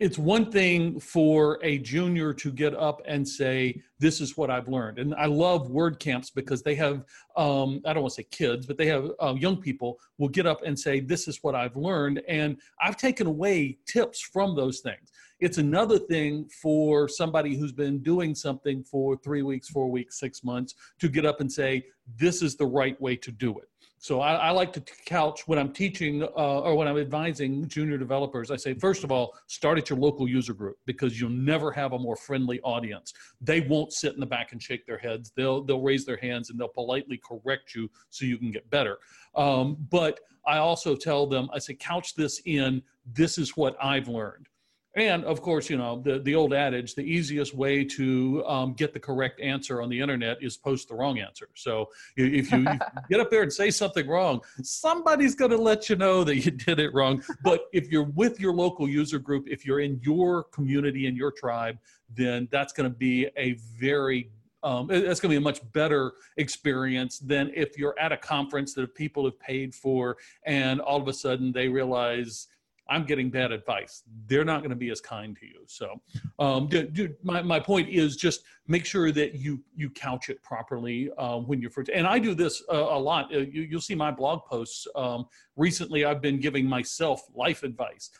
it's 0.00 0.18
one 0.18 0.50
thing 0.50 0.98
for 0.98 1.60
a 1.62 1.78
junior 1.78 2.34
to 2.34 2.50
get 2.50 2.74
up 2.74 3.02
and 3.06 3.26
say 3.26 3.80
this 4.00 4.20
is 4.20 4.36
what 4.36 4.50
i've 4.50 4.68
learned. 4.68 4.98
And 4.98 5.14
i 5.14 5.26
love 5.26 5.68
WordCamps 5.68 6.34
because 6.34 6.62
they 6.62 6.74
have 6.76 7.04
um, 7.36 7.80
i 7.84 7.92
don't 7.92 8.02
want 8.02 8.14
to 8.14 8.22
say 8.22 8.28
kids 8.30 8.66
but 8.66 8.76
they 8.76 8.86
have 8.86 9.10
uh, 9.20 9.34
young 9.38 9.56
people 9.56 9.98
will 10.18 10.28
get 10.28 10.46
up 10.46 10.62
and 10.64 10.78
say 10.78 11.00
this 11.00 11.28
is 11.28 11.38
what 11.42 11.54
i've 11.54 11.76
learned 11.76 12.22
and 12.28 12.56
i've 12.80 12.96
taken 12.96 13.26
away 13.26 13.78
tips 13.86 14.20
from 14.20 14.56
those 14.56 14.80
things. 14.80 15.12
It's 15.42 15.58
another 15.58 15.98
thing 15.98 16.48
for 16.62 17.08
somebody 17.08 17.56
who's 17.56 17.72
been 17.72 17.98
doing 17.98 18.32
something 18.32 18.84
for 18.84 19.16
three 19.16 19.42
weeks, 19.42 19.68
four 19.68 19.90
weeks, 19.90 20.20
six 20.20 20.44
months 20.44 20.76
to 21.00 21.08
get 21.08 21.26
up 21.26 21.40
and 21.40 21.50
say, 21.50 21.84
this 22.16 22.42
is 22.42 22.54
the 22.54 22.66
right 22.66 22.98
way 23.00 23.16
to 23.16 23.32
do 23.32 23.58
it. 23.58 23.68
So 24.02 24.20
I, 24.20 24.34
I, 24.34 24.50
like 24.50 24.72
to 24.72 24.82
couch 25.06 25.46
when 25.46 25.60
I'm 25.60 25.72
teaching 25.72 26.24
uh, 26.24 26.26
or 26.60 26.74
when 26.74 26.88
I'm 26.88 26.98
advising 26.98 27.68
junior 27.68 27.96
developers. 27.96 28.50
I 28.50 28.56
say, 28.56 28.74
first 28.74 29.04
of 29.04 29.12
all, 29.12 29.32
start 29.46 29.78
at 29.78 29.90
your 29.90 29.98
local 30.00 30.28
user 30.28 30.54
group 30.54 30.76
because 30.86 31.20
you'll 31.20 31.30
never 31.30 31.70
have 31.70 31.92
a 31.92 31.98
more 32.00 32.16
friendly 32.16 32.60
audience. 32.62 33.14
They 33.40 33.60
won't 33.60 33.92
sit 33.92 34.14
in 34.14 34.18
the 34.18 34.26
back 34.26 34.50
and 34.50 34.60
shake 34.60 34.86
their 34.86 34.98
heads. 34.98 35.30
They'll 35.36 35.62
they'll 35.62 35.80
raise 35.80 36.04
their 36.04 36.16
hands 36.16 36.50
and 36.50 36.58
they'll 36.58 36.66
politely 36.66 37.20
correct 37.24 37.76
you 37.76 37.88
so 38.10 38.24
you 38.24 38.38
can 38.38 38.50
get 38.50 38.68
better. 38.70 38.98
Um, 39.36 39.76
but 39.88 40.18
I 40.44 40.58
also 40.58 40.96
tell 40.96 41.28
them, 41.28 41.48
I 41.54 41.60
say, 41.60 41.74
couch 41.74 42.16
this 42.16 42.42
in. 42.44 42.82
This 43.06 43.38
is 43.38 43.56
what 43.56 43.76
I've 43.80 44.08
learned. 44.08 44.48
And 44.94 45.24
of 45.24 45.40
course, 45.40 45.70
you 45.70 45.78
know, 45.78 46.02
the, 46.02 46.18
the 46.18 46.34
old 46.34 46.52
adage, 46.52 46.94
the 46.94 47.02
easiest 47.02 47.54
way 47.54 47.82
to 47.84 48.44
um, 48.46 48.74
get 48.74 48.92
the 48.92 49.00
correct 49.00 49.40
answer 49.40 49.80
on 49.80 49.88
the 49.88 49.98
internet 49.98 50.42
is 50.42 50.58
post 50.58 50.88
the 50.88 50.94
wrong 50.94 51.18
answer. 51.18 51.48
So 51.54 51.88
if 52.16 52.26
you, 52.26 52.38
if 52.38 52.52
you 52.52 52.64
get 53.10 53.20
up 53.20 53.30
there 53.30 53.42
and 53.42 53.52
say 53.52 53.70
something 53.70 54.06
wrong, 54.06 54.42
somebody's 54.62 55.34
going 55.34 55.50
to 55.50 55.56
let 55.56 55.88
you 55.88 55.96
know 55.96 56.24
that 56.24 56.36
you 56.44 56.50
did 56.50 56.78
it 56.78 56.92
wrong. 56.92 57.22
But 57.42 57.66
if 57.72 57.90
you're 57.90 58.02
with 58.04 58.38
your 58.38 58.52
local 58.52 58.86
user 58.86 59.18
group, 59.18 59.48
if 59.48 59.64
you're 59.64 59.80
in 59.80 59.98
your 60.02 60.44
community 60.44 61.06
and 61.06 61.16
your 61.16 61.32
tribe, 61.32 61.78
then 62.14 62.48
that's 62.50 62.74
going 62.74 62.90
to 62.90 62.94
be 62.94 63.28
a 63.36 63.52
very 63.78 64.30
um, 64.64 64.90
it's 64.92 65.18
going 65.18 65.30
to 65.30 65.34
be 65.34 65.36
a 65.36 65.40
much 65.40 65.60
better 65.72 66.12
experience 66.36 67.18
than 67.18 67.50
if 67.52 67.76
you're 67.76 67.98
at 67.98 68.12
a 68.12 68.16
conference 68.16 68.74
that 68.74 68.94
people 68.94 69.24
have 69.24 69.38
paid 69.40 69.74
for 69.74 70.18
and 70.44 70.80
all 70.80 71.00
of 71.00 71.08
a 71.08 71.12
sudden 71.12 71.50
they 71.50 71.66
realize 71.66 72.46
I'm 72.88 73.04
getting 73.04 73.30
bad 73.30 73.52
advice. 73.52 74.02
They're 74.26 74.44
not 74.44 74.60
going 74.60 74.70
to 74.70 74.76
be 74.76 74.90
as 74.90 75.00
kind 75.00 75.36
to 75.38 75.46
you. 75.46 75.62
So, 75.66 76.00
um, 76.38 76.68
dude, 76.68 77.16
my, 77.22 77.40
my 77.42 77.60
point 77.60 77.88
is 77.88 78.16
just 78.16 78.42
make 78.66 78.84
sure 78.84 79.12
that 79.12 79.34
you 79.34 79.62
you 79.74 79.90
couch 79.90 80.28
it 80.28 80.42
properly 80.42 81.10
uh, 81.16 81.38
when 81.38 81.60
you're 81.60 81.70
first. 81.70 81.90
And 81.90 82.06
I 82.06 82.18
do 82.18 82.34
this 82.34 82.62
uh, 82.72 82.76
a 82.76 82.98
lot. 82.98 83.34
Uh, 83.34 83.38
you, 83.38 83.68
will 83.72 83.80
see 83.80 83.94
my 83.94 84.10
blog 84.10 84.44
posts. 84.44 84.86
Um, 84.96 85.26
recently, 85.56 86.04
I've 86.04 86.20
been 86.20 86.40
giving 86.40 86.66
myself 86.66 87.22
life 87.34 87.62
advice. 87.62 88.10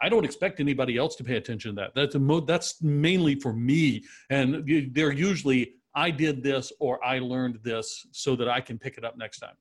I 0.00 0.08
don't 0.08 0.24
expect 0.24 0.60
anybody 0.60 0.98
else 0.98 1.16
to 1.16 1.24
pay 1.24 1.36
attention 1.36 1.74
to 1.74 1.80
that. 1.80 1.94
That's 1.94 2.14
a 2.16 2.18
mo- 2.18 2.40
that's 2.40 2.82
mainly 2.82 3.34
for 3.36 3.52
me, 3.52 4.04
and 4.30 4.64
they're 4.92 5.12
usually 5.12 5.74
I 5.94 6.10
did 6.10 6.42
this 6.42 6.72
or 6.78 7.02
I 7.04 7.18
learned 7.18 7.60
this 7.62 8.06
so 8.12 8.36
that 8.36 8.48
I 8.48 8.60
can 8.60 8.78
pick 8.78 8.98
it 8.98 9.04
up 9.04 9.16
next 9.16 9.38
time. 9.38 9.54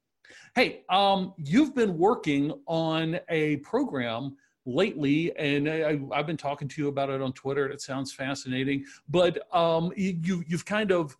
Hey, 0.53 0.83
um, 0.89 1.33
you've 1.37 1.73
been 1.73 1.97
working 1.97 2.51
on 2.67 3.19
a 3.29 3.57
program 3.57 4.35
lately, 4.65 5.35
and 5.37 5.69
I, 5.69 5.99
have 6.15 6.27
been 6.27 6.37
talking 6.37 6.67
to 6.67 6.81
you 6.81 6.87
about 6.87 7.09
it 7.09 7.21
on 7.21 7.33
Twitter. 7.33 7.67
It 7.67 7.81
sounds 7.81 8.11
fascinating, 8.11 8.85
but 9.09 9.53
um, 9.55 9.91
you 9.95 10.43
you've 10.47 10.65
kind 10.65 10.91
of 10.91 11.15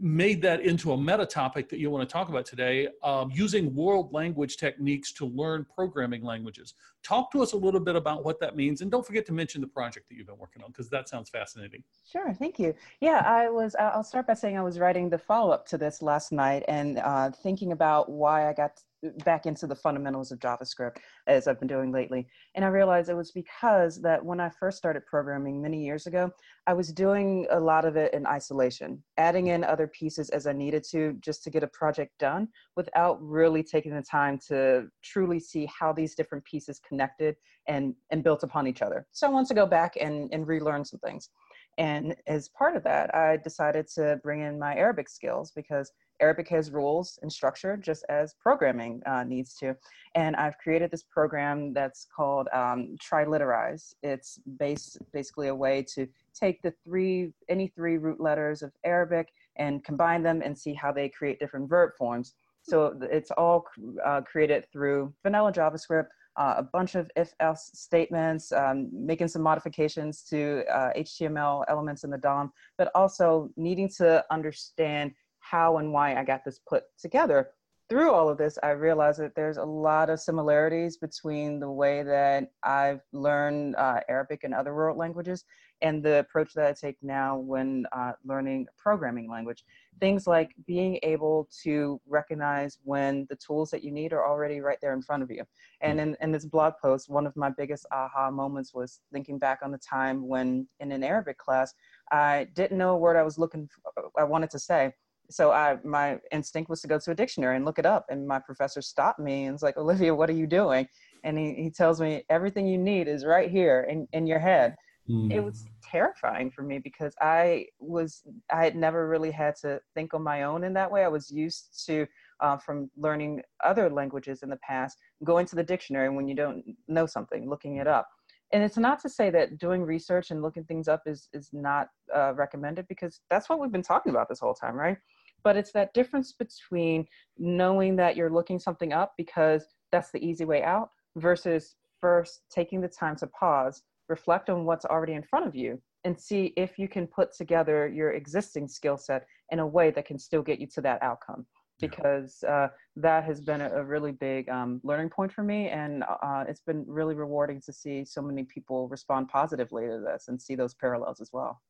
made 0.00 0.40
that 0.40 0.62
into 0.62 0.92
a 0.92 0.96
meta 0.96 1.26
topic 1.26 1.68
that 1.68 1.78
you 1.78 1.90
want 1.90 2.08
to 2.08 2.10
talk 2.10 2.30
about 2.30 2.46
today 2.46 2.88
um, 3.02 3.30
using 3.34 3.74
world 3.74 4.12
language 4.14 4.56
techniques 4.56 5.12
to 5.12 5.26
learn 5.26 5.66
programming 5.74 6.24
languages 6.24 6.74
talk 7.02 7.30
to 7.32 7.42
us 7.42 7.52
a 7.52 7.56
little 7.56 7.80
bit 7.80 7.96
about 7.96 8.24
what 8.24 8.40
that 8.40 8.56
means 8.56 8.80
and 8.80 8.90
don't 8.90 9.06
forget 9.06 9.24
to 9.26 9.32
mention 9.32 9.60
the 9.60 9.66
project 9.66 10.08
that 10.08 10.16
you've 10.16 10.26
been 10.26 10.38
working 10.38 10.62
on 10.62 10.70
because 10.70 10.88
that 10.90 11.08
sounds 11.08 11.28
fascinating 11.30 11.82
sure 12.10 12.32
thank 12.34 12.58
you 12.58 12.74
yeah 13.00 13.22
i 13.26 13.48
was 13.48 13.74
i'll 13.78 14.04
start 14.04 14.26
by 14.26 14.34
saying 14.34 14.58
i 14.58 14.62
was 14.62 14.78
writing 14.78 15.08
the 15.08 15.18
follow-up 15.18 15.66
to 15.66 15.78
this 15.78 16.02
last 16.02 16.32
night 16.32 16.62
and 16.68 16.98
uh, 16.98 17.30
thinking 17.42 17.72
about 17.72 18.10
why 18.10 18.48
i 18.48 18.52
got 18.52 18.80
back 19.24 19.46
into 19.46 19.66
the 19.66 19.74
fundamentals 19.74 20.30
of 20.30 20.38
JavaScript 20.38 20.96
as 21.26 21.48
I've 21.48 21.58
been 21.58 21.68
doing 21.68 21.92
lately. 21.92 22.26
And 22.54 22.64
I 22.64 22.68
realized 22.68 23.08
it 23.08 23.14
was 23.14 23.30
because 23.30 24.00
that 24.02 24.24
when 24.24 24.40
I 24.40 24.50
first 24.50 24.78
started 24.78 25.06
programming 25.06 25.60
many 25.60 25.84
years 25.84 26.06
ago, 26.06 26.30
I 26.66 26.74
was 26.74 26.92
doing 26.92 27.46
a 27.50 27.58
lot 27.58 27.84
of 27.84 27.96
it 27.96 28.12
in 28.12 28.26
isolation, 28.26 29.02
adding 29.16 29.48
in 29.48 29.64
other 29.64 29.86
pieces 29.86 30.30
as 30.30 30.46
I 30.46 30.52
needed 30.52 30.84
to 30.90 31.16
just 31.20 31.42
to 31.44 31.50
get 31.50 31.62
a 31.62 31.68
project 31.68 32.12
done 32.18 32.48
without 32.76 33.18
really 33.22 33.62
taking 33.62 33.94
the 33.94 34.02
time 34.02 34.38
to 34.48 34.88
truly 35.02 35.40
see 35.40 35.66
how 35.66 35.92
these 35.92 36.14
different 36.14 36.44
pieces 36.44 36.80
connected 36.90 37.32
and, 37.66 37.94
and 38.10 38.24
built 38.26 38.42
upon 38.42 38.66
each 38.66 38.82
other. 38.86 39.00
So 39.12 39.26
I 39.26 39.30
wanted 39.30 39.48
to 39.48 39.60
go 39.62 39.66
back 39.78 39.92
and, 40.04 40.16
and 40.34 40.46
relearn 40.54 40.84
some 40.84 41.00
things. 41.06 41.30
And 41.78 42.14
as 42.26 42.42
part 42.60 42.76
of 42.76 42.82
that, 42.90 43.14
I 43.14 43.38
decided 43.38 43.86
to 43.96 44.20
bring 44.22 44.40
in 44.42 44.58
my 44.58 44.74
Arabic 44.74 45.08
skills 45.08 45.52
because 45.60 45.86
Arabic 46.20 46.48
has 46.48 46.70
rules 46.70 47.18
and 47.22 47.32
structure 47.32 47.74
just 47.76 48.04
as 48.08 48.34
programming 48.46 49.00
uh, 49.06 49.24
needs 49.24 49.54
to. 49.60 49.74
And 50.14 50.36
I've 50.36 50.58
created 50.58 50.90
this 50.90 51.04
program 51.16 51.72
that's 51.72 52.06
called 52.14 52.48
um, 52.52 52.96
Trilitterize. 53.06 53.94
It's 54.02 54.38
based, 54.58 54.98
basically 55.12 55.48
a 55.48 55.54
way 55.54 55.76
to 55.94 56.06
take 56.34 56.60
the 56.60 56.74
three, 56.84 57.32
any 57.48 57.68
three 57.68 57.96
root 57.96 58.20
letters 58.20 58.62
of 58.62 58.72
Arabic 58.84 59.28
and 59.56 59.82
combine 59.84 60.22
them 60.22 60.42
and 60.44 60.58
see 60.58 60.74
how 60.74 60.92
they 60.92 61.08
create 61.08 61.38
different 61.38 61.68
verb 61.68 61.90
forms. 61.96 62.34
So 62.62 62.98
it's 63.18 63.30
all 63.30 63.64
uh, 64.04 64.20
created 64.20 64.66
through 64.70 65.14
vanilla 65.22 65.52
JavaScript, 65.52 66.08
uh, 66.40 66.54
a 66.56 66.62
bunch 66.62 66.94
of 66.94 67.10
if-else 67.16 67.70
statements, 67.74 68.50
um, 68.50 68.88
making 68.92 69.28
some 69.28 69.42
modifications 69.42 70.22
to 70.22 70.64
uh, 70.72 70.90
HTML 70.96 71.64
elements 71.68 72.02
in 72.02 72.10
the 72.10 72.16
DOM, 72.16 72.50
but 72.78 72.90
also 72.94 73.50
needing 73.58 73.90
to 73.98 74.24
understand 74.30 75.12
how 75.40 75.76
and 75.76 75.92
why 75.92 76.18
I 76.18 76.24
got 76.24 76.42
this 76.42 76.58
put 76.66 76.84
together. 76.98 77.50
Through 77.90 78.12
all 78.12 78.28
of 78.28 78.38
this, 78.38 78.56
I 78.62 78.70
realized 78.70 79.18
that 79.18 79.34
there's 79.34 79.56
a 79.56 79.64
lot 79.64 80.10
of 80.10 80.20
similarities 80.20 80.96
between 80.96 81.58
the 81.58 81.68
way 81.68 82.04
that 82.04 82.52
I've 82.62 83.00
learned 83.12 83.74
uh, 83.74 83.98
Arabic 84.08 84.44
and 84.44 84.54
other 84.54 84.72
world 84.76 84.96
languages 84.96 85.44
and 85.82 86.00
the 86.00 86.20
approach 86.20 86.54
that 86.54 86.66
I 86.66 86.72
take 86.72 86.98
now 87.02 87.38
when 87.38 87.86
uh, 87.90 88.12
learning 88.24 88.68
a 88.68 88.80
programming 88.80 89.28
language. 89.28 89.64
Things 89.98 90.28
like 90.28 90.54
being 90.68 91.00
able 91.02 91.48
to 91.64 92.00
recognize 92.06 92.78
when 92.84 93.26
the 93.28 93.34
tools 93.34 93.72
that 93.72 93.82
you 93.82 93.90
need 93.90 94.12
are 94.12 94.24
already 94.24 94.60
right 94.60 94.78
there 94.80 94.94
in 94.94 95.02
front 95.02 95.24
of 95.24 95.30
you. 95.32 95.42
And 95.80 96.00
in, 96.00 96.16
in 96.20 96.30
this 96.30 96.44
blog 96.44 96.74
post, 96.80 97.10
one 97.10 97.26
of 97.26 97.34
my 97.34 97.50
biggest 97.50 97.86
aha 97.90 98.30
moments 98.30 98.72
was 98.72 99.00
thinking 99.12 99.36
back 99.36 99.60
on 99.64 99.72
the 99.72 99.78
time 99.78 100.28
when 100.28 100.68
in 100.78 100.92
an 100.92 101.02
Arabic 101.02 101.38
class, 101.38 101.74
I 102.12 102.46
didn't 102.54 102.78
know 102.78 102.90
a 102.90 102.98
word 102.98 103.16
I 103.16 103.24
was 103.24 103.36
looking 103.36 103.68
for, 103.68 104.12
I 104.16 104.22
wanted 104.22 104.50
to 104.50 104.60
say 104.60 104.92
so 105.30 105.52
I 105.52 105.78
my 105.84 106.18
instinct 106.32 106.68
was 106.68 106.80
to 106.82 106.88
go 106.88 106.98
to 106.98 107.10
a 107.10 107.14
dictionary 107.14 107.56
and 107.56 107.64
look 107.64 107.78
it 107.78 107.86
up. 107.86 108.06
And 108.10 108.26
my 108.26 108.38
professor 108.38 108.82
stopped 108.82 109.18
me 109.18 109.44
and 109.44 109.52
was 109.52 109.62
like, 109.62 109.76
Olivia, 109.76 110.14
what 110.14 110.28
are 110.28 110.34
you 110.34 110.46
doing? 110.46 110.88
And 111.24 111.38
he, 111.38 111.54
he 111.54 111.70
tells 111.70 112.00
me 112.00 112.24
everything 112.30 112.66
you 112.66 112.78
need 112.78 113.08
is 113.08 113.24
right 113.24 113.50
here 113.50 113.86
in, 113.88 114.08
in 114.12 114.26
your 114.26 114.38
head. 114.38 114.74
Mm. 115.08 115.32
It 115.32 115.40
was 115.40 115.66
terrifying 115.82 116.50
for 116.50 116.62
me 116.62 116.78
because 116.78 117.14
I 117.20 117.66
was 117.78 118.22
I 118.52 118.64
had 118.64 118.76
never 118.76 119.08
really 119.08 119.30
had 119.30 119.56
to 119.62 119.80
think 119.94 120.14
on 120.14 120.22
my 120.22 120.42
own 120.42 120.64
in 120.64 120.72
that 120.74 120.90
way. 120.90 121.04
I 121.04 121.08
was 121.08 121.30
used 121.30 121.84
to 121.86 122.06
uh, 122.40 122.56
from 122.56 122.90
learning 122.96 123.42
other 123.64 123.90
languages 123.90 124.42
in 124.42 124.48
the 124.48 124.58
past, 124.58 124.98
going 125.24 125.46
to 125.46 125.56
the 125.56 125.62
dictionary 125.62 126.08
when 126.08 126.28
you 126.28 126.34
don't 126.34 126.64
know 126.88 127.06
something, 127.06 127.48
looking 127.48 127.76
it 127.76 127.86
up 127.86 128.08
and 128.52 128.62
it's 128.62 128.76
not 128.76 129.00
to 129.00 129.08
say 129.08 129.30
that 129.30 129.58
doing 129.58 129.82
research 129.82 130.30
and 130.30 130.42
looking 130.42 130.64
things 130.64 130.88
up 130.88 131.02
is 131.06 131.28
is 131.32 131.50
not 131.52 131.88
uh, 132.14 132.32
recommended 132.34 132.86
because 132.88 133.20
that's 133.30 133.48
what 133.48 133.60
we've 133.60 133.72
been 133.72 133.82
talking 133.82 134.10
about 134.10 134.28
this 134.28 134.40
whole 134.40 134.54
time 134.54 134.74
right 134.74 134.96
but 135.42 135.56
it's 135.56 135.72
that 135.72 135.92
difference 135.94 136.32
between 136.32 137.06
knowing 137.38 137.96
that 137.96 138.16
you're 138.16 138.30
looking 138.30 138.58
something 138.58 138.92
up 138.92 139.14
because 139.16 139.64
that's 139.92 140.10
the 140.10 140.24
easy 140.24 140.44
way 140.44 140.62
out 140.62 140.90
versus 141.16 141.76
first 142.00 142.42
taking 142.50 142.80
the 142.80 142.88
time 142.88 143.16
to 143.16 143.26
pause, 143.26 143.82
reflect 144.08 144.50
on 144.50 144.64
what's 144.64 144.84
already 144.84 145.14
in 145.14 145.22
front 145.22 145.46
of 145.46 145.54
you, 145.54 145.80
and 146.04 146.18
see 146.18 146.52
if 146.56 146.78
you 146.78 146.88
can 146.88 147.06
put 147.06 147.32
together 147.32 147.88
your 147.88 148.12
existing 148.12 148.66
skill 148.68 148.96
set 148.96 149.26
in 149.50 149.58
a 149.58 149.66
way 149.66 149.90
that 149.90 150.06
can 150.06 150.18
still 150.18 150.42
get 150.42 150.58
you 150.58 150.66
to 150.66 150.80
that 150.80 151.02
outcome. 151.02 151.46
Because 151.78 152.44
uh, 152.44 152.68
that 152.96 153.24
has 153.24 153.40
been 153.40 153.62
a, 153.62 153.70
a 153.70 153.82
really 153.82 154.12
big 154.12 154.50
um, 154.50 154.82
learning 154.84 155.08
point 155.08 155.32
for 155.32 155.42
me, 155.42 155.68
and 155.68 156.04
uh, 156.22 156.44
it's 156.46 156.60
been 156.60 156.84
really 156.86 157.14
rewarding 157.14 157.58
to 157.64 157.72
see 157.72 158.04
so 158.04 158.20
many 158.20 158.44
people 158.44 158.86
respond 158.88 159.28
positively 159.28 159.86
to 159.86 159.98
this 160.04 160.28
and 160.28 160.40
see 160.40 160.54
those 160.54 160.74
parallels 160.74 161.22
as 161.22 161.30
well. 161.32 161.62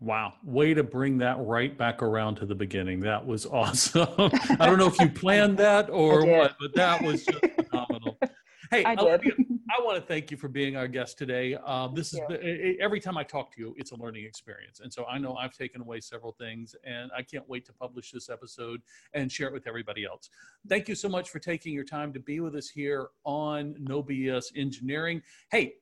Wow, 0.00 0.34
way 0.42 0.74
to 0.74 0.82
bring 0.82 1.18
that 1.18 1.36
right 1.38 1.76
back 1.76 2.02
around 2.02 2.36
to 2.36 2.46
the 2.46 2.54
beginning. 2.54 3.00
That 3.00 3.24
was 3.24 3.46
awesome. 3.50 4.08
I 4.18 4.66
don't 4.66 4.78
know 4.78 4.88
if 4.88 4.98
you 4.98 5.08
planned 5.14 5.58
that 5.58 5.88
or 5.90 6.26
what, 6.26 6.56
but 6.60 6.74
that 6.74 7.02
was 7.02 7.24
just 7.24 7.40
phenomenal. 7.40 8.18
Hey, 8.70 8.82
I, 8.82 8.94
Olivia, 8.94 9.32
I 9.70 9.82
want 9.82 10.00
to 10.00 10.06
thank 10.06 10.30
you 10.30 10.36
for 10.36 10.48
being 10.48 10.76
our 10.76 10.88
guest 10.88 11.16
today. 11.16 11.54
Um, 11.54 11.94
this 11.94 12.12
is 12.12 12.20
every 12.80 12.98
time 12.98 13.16
I 13.16 13.22
talk 13.22 13.54
to 13.54 13.60
you, 13.60 13.74
it's 13.76 13.92
a 13.92 13.96
learning 13.96 14.24
experience, 14.24 14.80
and 14.80 14.92
so 14.92 15.04
I 15.04 15.18
know 15.18 15.36
I've 15.36 15.56
taken 15.56 15.80
away 15.80 16.00
several 16.00 16.32
things, 16.32 16.74
and 16.84 17.10
I 17.16 17.22
can't 17.22 17.48
wait 17.48 17.64
to 17.66 17.72
publish 17.72 18.10
this 18.10 18.28
episode 18.28 18.80
and 19.12 19.30
share 19.30 19.48
it 19.48 19.52
with 19.52 19.66
everybody 19.66 20.04
else. 20.04 20.28
Thank 20.68 20.88
you 20.88 20.94
so 20.94 21.08
much 21.08 21.30
for 21.30 21.38
taking 21.38 21.72
your 21.72 21.84
time 21.84 22.12
to 22.14 22.20
be 22.20 22.40
with 22.40 22.56
us 22.56 22.68
here 22.68 23.08
on 23.24 23.76
No 23.78 24.02
BS 24.02 24.46
Engineering. 24.56 25.22
Hey, 25.50 25.74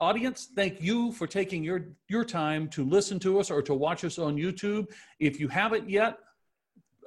audience 0.00 0.50
thank 0.54 0.80
you 0.80 1.10
for 1.12 1.26
taking 1.26 1.64
your 1.64 1.88
your 2.08 2.24
time 2.24 2.68
to 2.68 2.84
listen 2.84 3.18
to 3.18 3.40
us 3.40 3.50
or 3.50 3.62
to 3.62 3.74
watch 3.74 4.04
us 4.04 4.18
on 4.18 4.36
youtube. 4.36 4.86
If 5.20 5.40
you 5.40 5.48
haven't 5.48 5.88
yet 5.88 6.18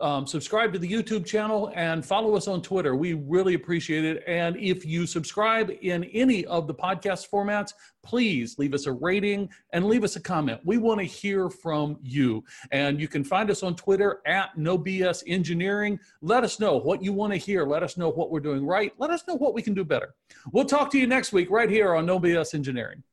um, 0.01 0.25
subscribe 0.25 0.73
to 0.73 0.79
the 0.79 0.91
YouTube 0.91 1.25
channel 1.25 1.71
and 1.75 2.05
follow 2.05 2.35
us 2.35 2.47
on 2.47 2.61
Twitter. 2.61 2.95
We 2.95 3.13
really 3.13 3.53
appreciate 3.53 4.05
it. 4.05 4.23
And 4.27 4.55
if 4.57 4.85
you 4.85 5.05
subscribe 5.05 5.71
in 5.81 6.05
any 6.05 6.45
of 6.45 6.67
the 6.67 6.73
podcast 6.73 7.29
formats, 7.29 7.73
please 8.03 8.57
leave 8.57 8.73
us 8.73 8.85
a 8.85 8.91
rating 8.91 9.49
and 9.73 9.85
leave 9.85 10.03
us 10.03 10.15
a 10.15 10.19
comment. 10.19 10.61
We 10.63 10.77
want 10.77 10.99
to 10.99 11.05
hear 11.05 11.49
from 11.49 11.97
you. 12.01 12.43
And 12.71 12.99
you 12.99 13.07
can 13.07 13.23
find 13.23 13.51
us 13.51 13.61
on 13.61 13.75
Twitter 13.75 14.21
at 14.25 14.57
No 14.57 14.77
BS 14.77 15.23
Engineering. 15.27 15.99
Let 16.21 16.43
us 16.43 16.59
know 16.59 16.77
what 16.77 17.03
you 17.03 17.13
want 17.13 17.33
to 17.33 17.37
hear. 17.37 17.65
Let 17.65 17.83
us 17.83 17.97
know 17.97 18.09
what 18.09 18.31
we're 18.31 18.39
doing 18.39 18.65
right. 18.65 18.93
Let 18.97 19.09
us 19.09 19.23
know 19.27 19.35
what 19.35 19.53
we 19.53 19.61
can 19.61 19.73
do 19.73 19.83
better. 19.83 20.15
We'll 20.51 20.65
talk 20.65 20.89
to 20.91 20.99
you 20.99 21.07
next 21.07 21.33
week 21.33 21.49
right 21.51 21.69
here 21.69 21.95
on 21.95 22.05
No 22.05 22.19
BS 22.19 22.53
Engineering. 22.53 23.03